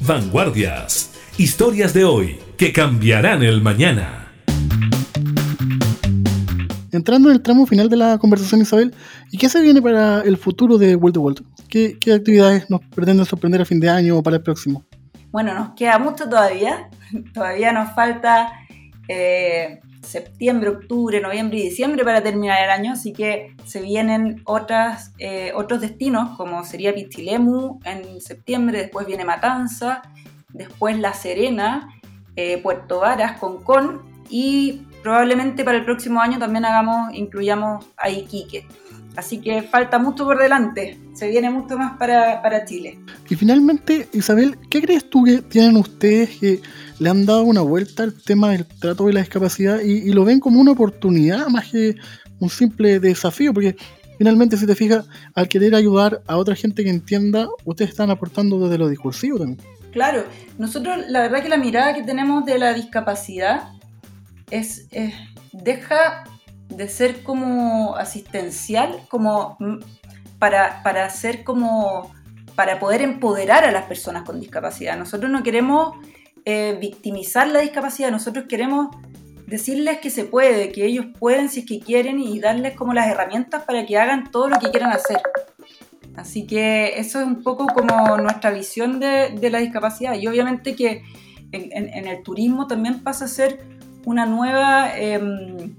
Vanguardias. 0.06 1.12
Historias 1.36 1.92
de 1.92 2.04
hoy 2.04 2.38
que 2.56 2.72
cambiarán 2.72 3.42
el 3.42 3.60
mañana. 3.60 4.28
Entrando 6.92 7.28
en 7.28 7.34
el 7.34 7.42
tramo 7.42 7.66
final 7.66 7.88
de 7.88 7.96
la 7.96 8.16
conversación, 8.18 8.60
Isabel, 8.60 8.94
¿y 9.32 9.38
qué 9.38 9.48
se 9.48 9.60
viene 9.60 9.82
para 9.82 10.20
el 10.20 10.36
futuro 10.36 10.78
de 10.78 10.94
World 10.94 11.14
to 11.14 11.20
World? 11.20 11.44
¿Qué, 11.68 11.98
qué 12.00 12.12
actividades 12.12 12.70
nos 12.70 12.82
pretenden 12.94 13.26
sorprender 13.26 13.60
a 13.60 13.64
fin 13.64 13.80
de 13.80 13.90
año 13.90 14.16
o 14.16 14.22
para 14.22 14.36
el 14.36 14.42
próximo? 14.42 14.84
Bueno, 15.32 15.52
nos 15.52 15.70
queda 15.74 15.98
mucho 15.98 16.28
todavía. 16.28 16.88
Todavía 17.34 17.72
nos 17.72 17.92
falta 17.92 18.52
eh, 19.08 19.80
septiembre, 20.06 20.70
octubre, 20.70 21.20
noviembre 21.20 21.58
y 21.58 21.62
diciembre 21.62 22.04
para 22.04 22.22
terminar 22.22 22.62
el 22.62 22.70
año, 22.70 22.92
así 22.92 23.12
que 23.12 23.54
se 23.64 23.80
vienen 23.82 24.42
eh, 25.18 25.52
otros 25.54 25.80
destinos, 25.80 26.36
como 26.36 26.64
sería 26.64 26.94
Pichilemu 26.94 27.80
en 27.84 28.20
septiembre, 28.20 28.78
después 28.78 29.06
viene 29.06 29.24
Matanza, 29.24 30.02
después 30.52 30.98
La 30.98 31.12
Serena, 31.12 31.88
eh, 32.36 32.58
Puerto 32.62 33.00
Varas, 33.00 33.38
Concón 33.38 34.02
y 34.28 34.82
probablemente 35.02 35.64
para 35.64 35.78
el 35.78 35.84
próximo 35.84 36.20
año 36.20 36.38
también 36.38 36.64
hagamos, 36.64 37.14
incluyamos 37.14 37.84
a 37.96 38.10
Iquique. 38.10 38.66
Así 39.16 39.40
que 39.40 39.62
falta 39.62 39.98
mucho 39.98 40.24
por 40.26 40.38
delante, 40.38 40.98
se 41.14 41.28
viene 41.28 41.48
mucho 41.48 41.78
más 41.78 41.96
para, 41.96 42.42
para 42.42 42.66
Chile. 42.66 42.98
Y 43.30 43.34
finalmente, 43.34 44.08
Isabel, 44.12 44.58
¿qué 44.68 44.82
crees 44.82 45.08
tú 45.08 45.24
que 45.24 45.40
tienen 45.40 45.76
ustedes 45.76 46.38
que 46.38 46.60
le 46.98 47.10
han 47.10 47.26
dado 47.26 47.42
una 47.42 47.60
vuelta 47.60 48.02
al 48.02 48.14
tema 48.14 48.50
del 48.50 48.66
trato 48.66 49.06
de 49.06 49.12
la 49.12 49.20
discapacidad 49.20 49.80
y, 49.80 50.12
lo 50.12 50.24
ven 50.24 50.40
como 50.40 50.60
una 50.60 50.72
oportunidad 50.72 51.48
más 51.48 51.70
que 51.70 51.96
un 52.40 52.48
simple 52.50 53.00
desafío? 53.00 53.52
Porque 53.52 53.76
finalmente, 54.18 54.56
si 54.56 54.66
te 54.66 54.74
fijas, 54.74 55.06
al 55.34 55.48
querer 55.48 55.74
ayudar 55.74 56.22
a 56.26 56.36
otra 56.36 56.54
gente 56.54 56.84
que 56.84 56.90
entienda, 56.90 57.48
ustedes 57.64 57.90
están 57.90 58.10
aportando 58.10 58.58
desde 58.58 58.78
lo 58.78 58.88
discursivo 58.88 59.38
también. 59.38 59.60
Claro, 59.92 60.24
nosotros 60.58 60.98
la 61.08 61.20
verdad 61.22 61.42
que 61.42 61.48
la 61.48 61.56
mirada 61.56 61.94
que 61.94 62.02
tenemos 62.02 62.44
de 62.44 62.58
la 62.58 62.74
discapacidad 62.74 63.68
es, 64.50 64.86
es- 64.90 65.14
deja 65.52 66.24
de 66.68 66.88
ser 66.88 67.22
como 67.22 67.96
asistencial, 67.96 69.00
como 69.08 69.56
mm, 69.58 69.78
para, 70.38 70.82
para 70.82 71.08
ser 71.10 71.44
como 71.44 72.12
para 72.54 72.78
poder 72.78 73.02
empoderar 73.02 73.64
a 73.64 73.70
las 73.70 73.84
personas 73.84 74.22
con 74.24 74.40
discapacidad. 74.40 74.96
Nosotros 74.98 75.30
no 75.30 75.42
queremos 75.42 75.94
eh, 76.48 76.78
victimizar 76.80 77.48
la 77.48 77.58
discapacidad, 77.58 78.12
nosotros 78.12 78.44
queremos 78.48 78.94
decirles 79.48 79.98
que 79.98 80.10
se 80.10 80.24
puede, 80.24 80.70
que 80.70 80.86
ellos 80.86 81.06
pueden 81.18 81.48
si 81.48 81.60
es 81.60 81.66
que 81.66 81.80
quieren 81.80 82.20
y 82.20 82.38
darles 82.38 82.76
como 82.76 82.94
las 82.94 83.08
herramientas 83.08 83.64
para 83.64 83.84
que 83.84 83.98
hagan 83.98 84.30
todo 84.30 84.48
lo 84.48 84.60
que 84.60 84.70
quieran 84.70 84.92
hacer. 84.92 85.20
Así 86.14 86.46
que 86.46 87.00
eso 87.00 87.18
es 87.18 87.26
un 87.26 87.42
poco 87.42 87.66
como 87.66 88.16
nuestra 88.18 88.52
visión 88.52 89.00
de, 89.00 89.36
la 89.50 89.58
discapacidad. 89.58 90.14
Y 90.14 90.28
obviamente 90.28 90.76
que 90.76 91.02
en, 91.50 92.06
el 92.06 92.22
turismo 92.22 92.68
también 92.68 93.00
pasa 93.00 93.24
a 93.24 93.28
ser 93.28 93.66
una 94.04 94.24
nueva, 94.24 94.96
em, 94.96 95.74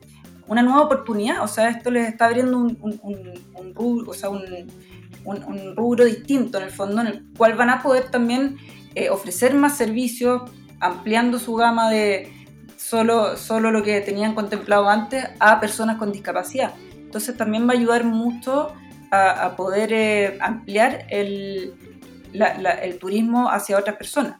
una 0.47 0.63
nueva 0.63 0.81
oportunidad. 0.81 1.43
O 1.43 1.47
sea, 1.47 1.69
esto 1.69 1.91
les 1.91 2.09
está 2.09 2.25
abriendo 2.25 2.57
un, 2.57 3.73
rubro, 3.73 4.11
un 5.23 5.75
rubro 5.77 6.03
distinto 6.03 6.57
en 6.57 6.65
el 6.65 6.71
fondo, 6.71 7.01
en 7.01 7.07
el 7.07 7.25
cual 7.37 7.55
van 7.55 7.69
a 7.69 7.81
poder 7.81 8.11
también 8.11 8.57
eh, 9.03 9.09
ofrecer 9.09 9.53
más 9.53 9.77
servicios, 9.77 10.41
ampliando 10.79 11.39
su 11.39 11.55
gama 11.55 11.89
de 11.89 12.31
solo, 12.77 13.35
solo 13.37 13.71
lo 13.71 13.81
que 13.83 14.01
tenían 14.01 14.33
contemplado 14.35 14.89
antes 14.89 15.25
a 15.39 15.59
personas 15.59 15.97
con 15.97 16.11
discapacidad. 16.11 16.73
Entonces 16.95 17.35
también 17.37 17.67
va 17.67 17.73
a 17.73 17.77
ayudar 17.77 18.03
mucho 18.03 18.73
a, 19.11 19.55
poder 19.55 19.93
eh, 19.93 20.37
ampliar 20.41 21.05
el, 21.09 21.73
la- 22.33 22.57
la- 22.59 22.71
el 22.87 22.97
turismo 22.99 23.49
hacia 23.49 23.77
otras 23.77 23.95
personas. 23.95 24.37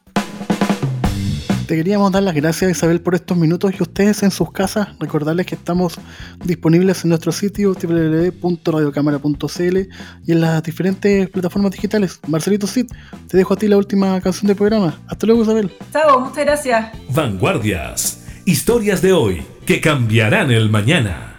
Te 1.68 1.76
queríamos 1.76 2.12
dar 2.14 2.24
las 2.24 2.34
gracias, 2.34 2.72
Isabel, 2.72 3.02
por 3.02 3.14
estos 3.14 3.38
minutos 3.38 3.74
y 3.78 3.84
ustedes 3.84 4.24
en 4.24 4.32
sus 4.32 4.54
casas, 4.54 4.88
recordarles 5.02 5.46
que 5.46 5.56
estamos 5.56 6.00
disponibles 6.46 7.04
en 7.04 7.10
nuestro 7.10 7.34
sitio 7.34 7.74
www.radiocámara.cl 7.74 9.78
y 10.26 10.32
en 10.32 10.40
las 10.40 10.64
diferentes 10.64 11.30
plataformas 11.30 11.74
digitales. 11.74 12.22
Marcelito 12.26 12.68
Cid, 12.68 12.86
te 13.28 13.36
dejo 13.36 13.54
a 13.54 13.58
ti 13.58 13.68
la 13.68 13.76
última 13.76 14.22
canción 14.22 14.48
del 14.48 14.56
programa. 14.56 14.98
Hasta 15.08 15.28
luego, 15.28 15.44
Isabel. 15.44 15.70
Chao, 15.92 16.22
muchas 16.22 16.46
gracias. 16.46 16.88
Vanguardias. 17.10 18.26
Historias 18.46 19.02
de 19.02 19.12
hoy 19.12 19.46
que 19.66 19.82
cambiarán 19.82 20.52
el 20.52 20.70
mañana. 20.70 21.37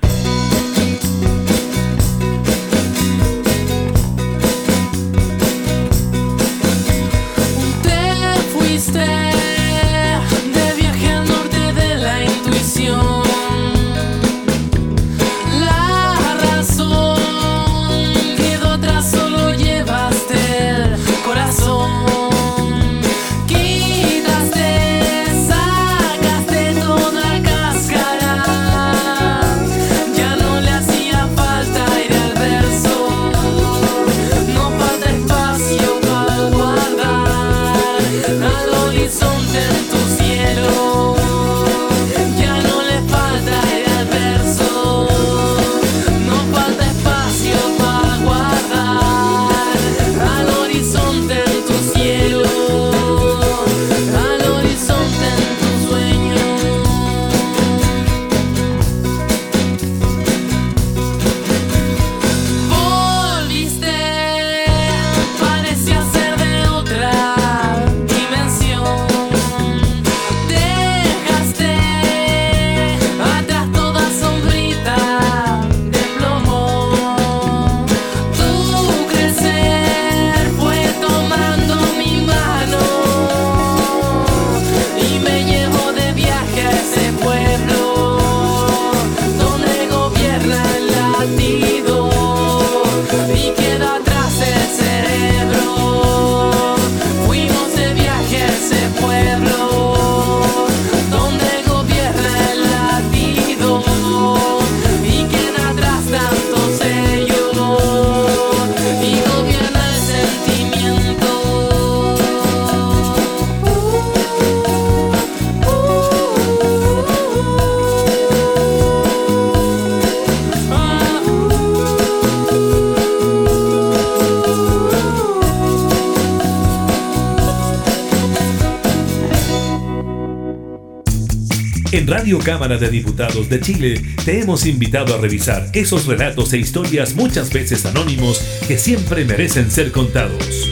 Radio 132.08 132.38
Cámara 132.38 132.78
de 132.78 132.88
Diputados 132.88 133.50
de 133.50 133.60
Chile 133.60 134.02
te 134.24 134.40
hemos 134.40 134.64
invitado 134.64 135.14
a 135.14 135.18
revisar 135.18 135.68
esos 135.74 136.06
relatos 136.06 136.54
e 136.54 136.58
historias 136.58 137.14
muchas 137.14 137.52
veces 137.52 137.84
anónimos 137.84 138.38
que 138.66 138.78
siempre 138.78 139.26
merecen 139.26 139.70
ser 139.70 139.92
contados. 139.92 140.70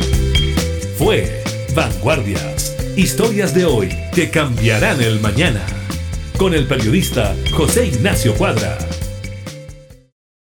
Fue 0.96 1.42
Vanguardias, 1.74 2.74
historias 2.96 3.54
de 3.54 3.66
hoy 3.66 3.90
que 4.14 4.30
cambiarán 4.30 5.02
el 5.02 5.20
mañana, 5.20 5.60
con 6.38 6.54
el 6.54 6.66
periodista 6.66 7.36
José 7.52 7.88
Ignacio 7.88 8.34
Cuadra. 8.34 8.78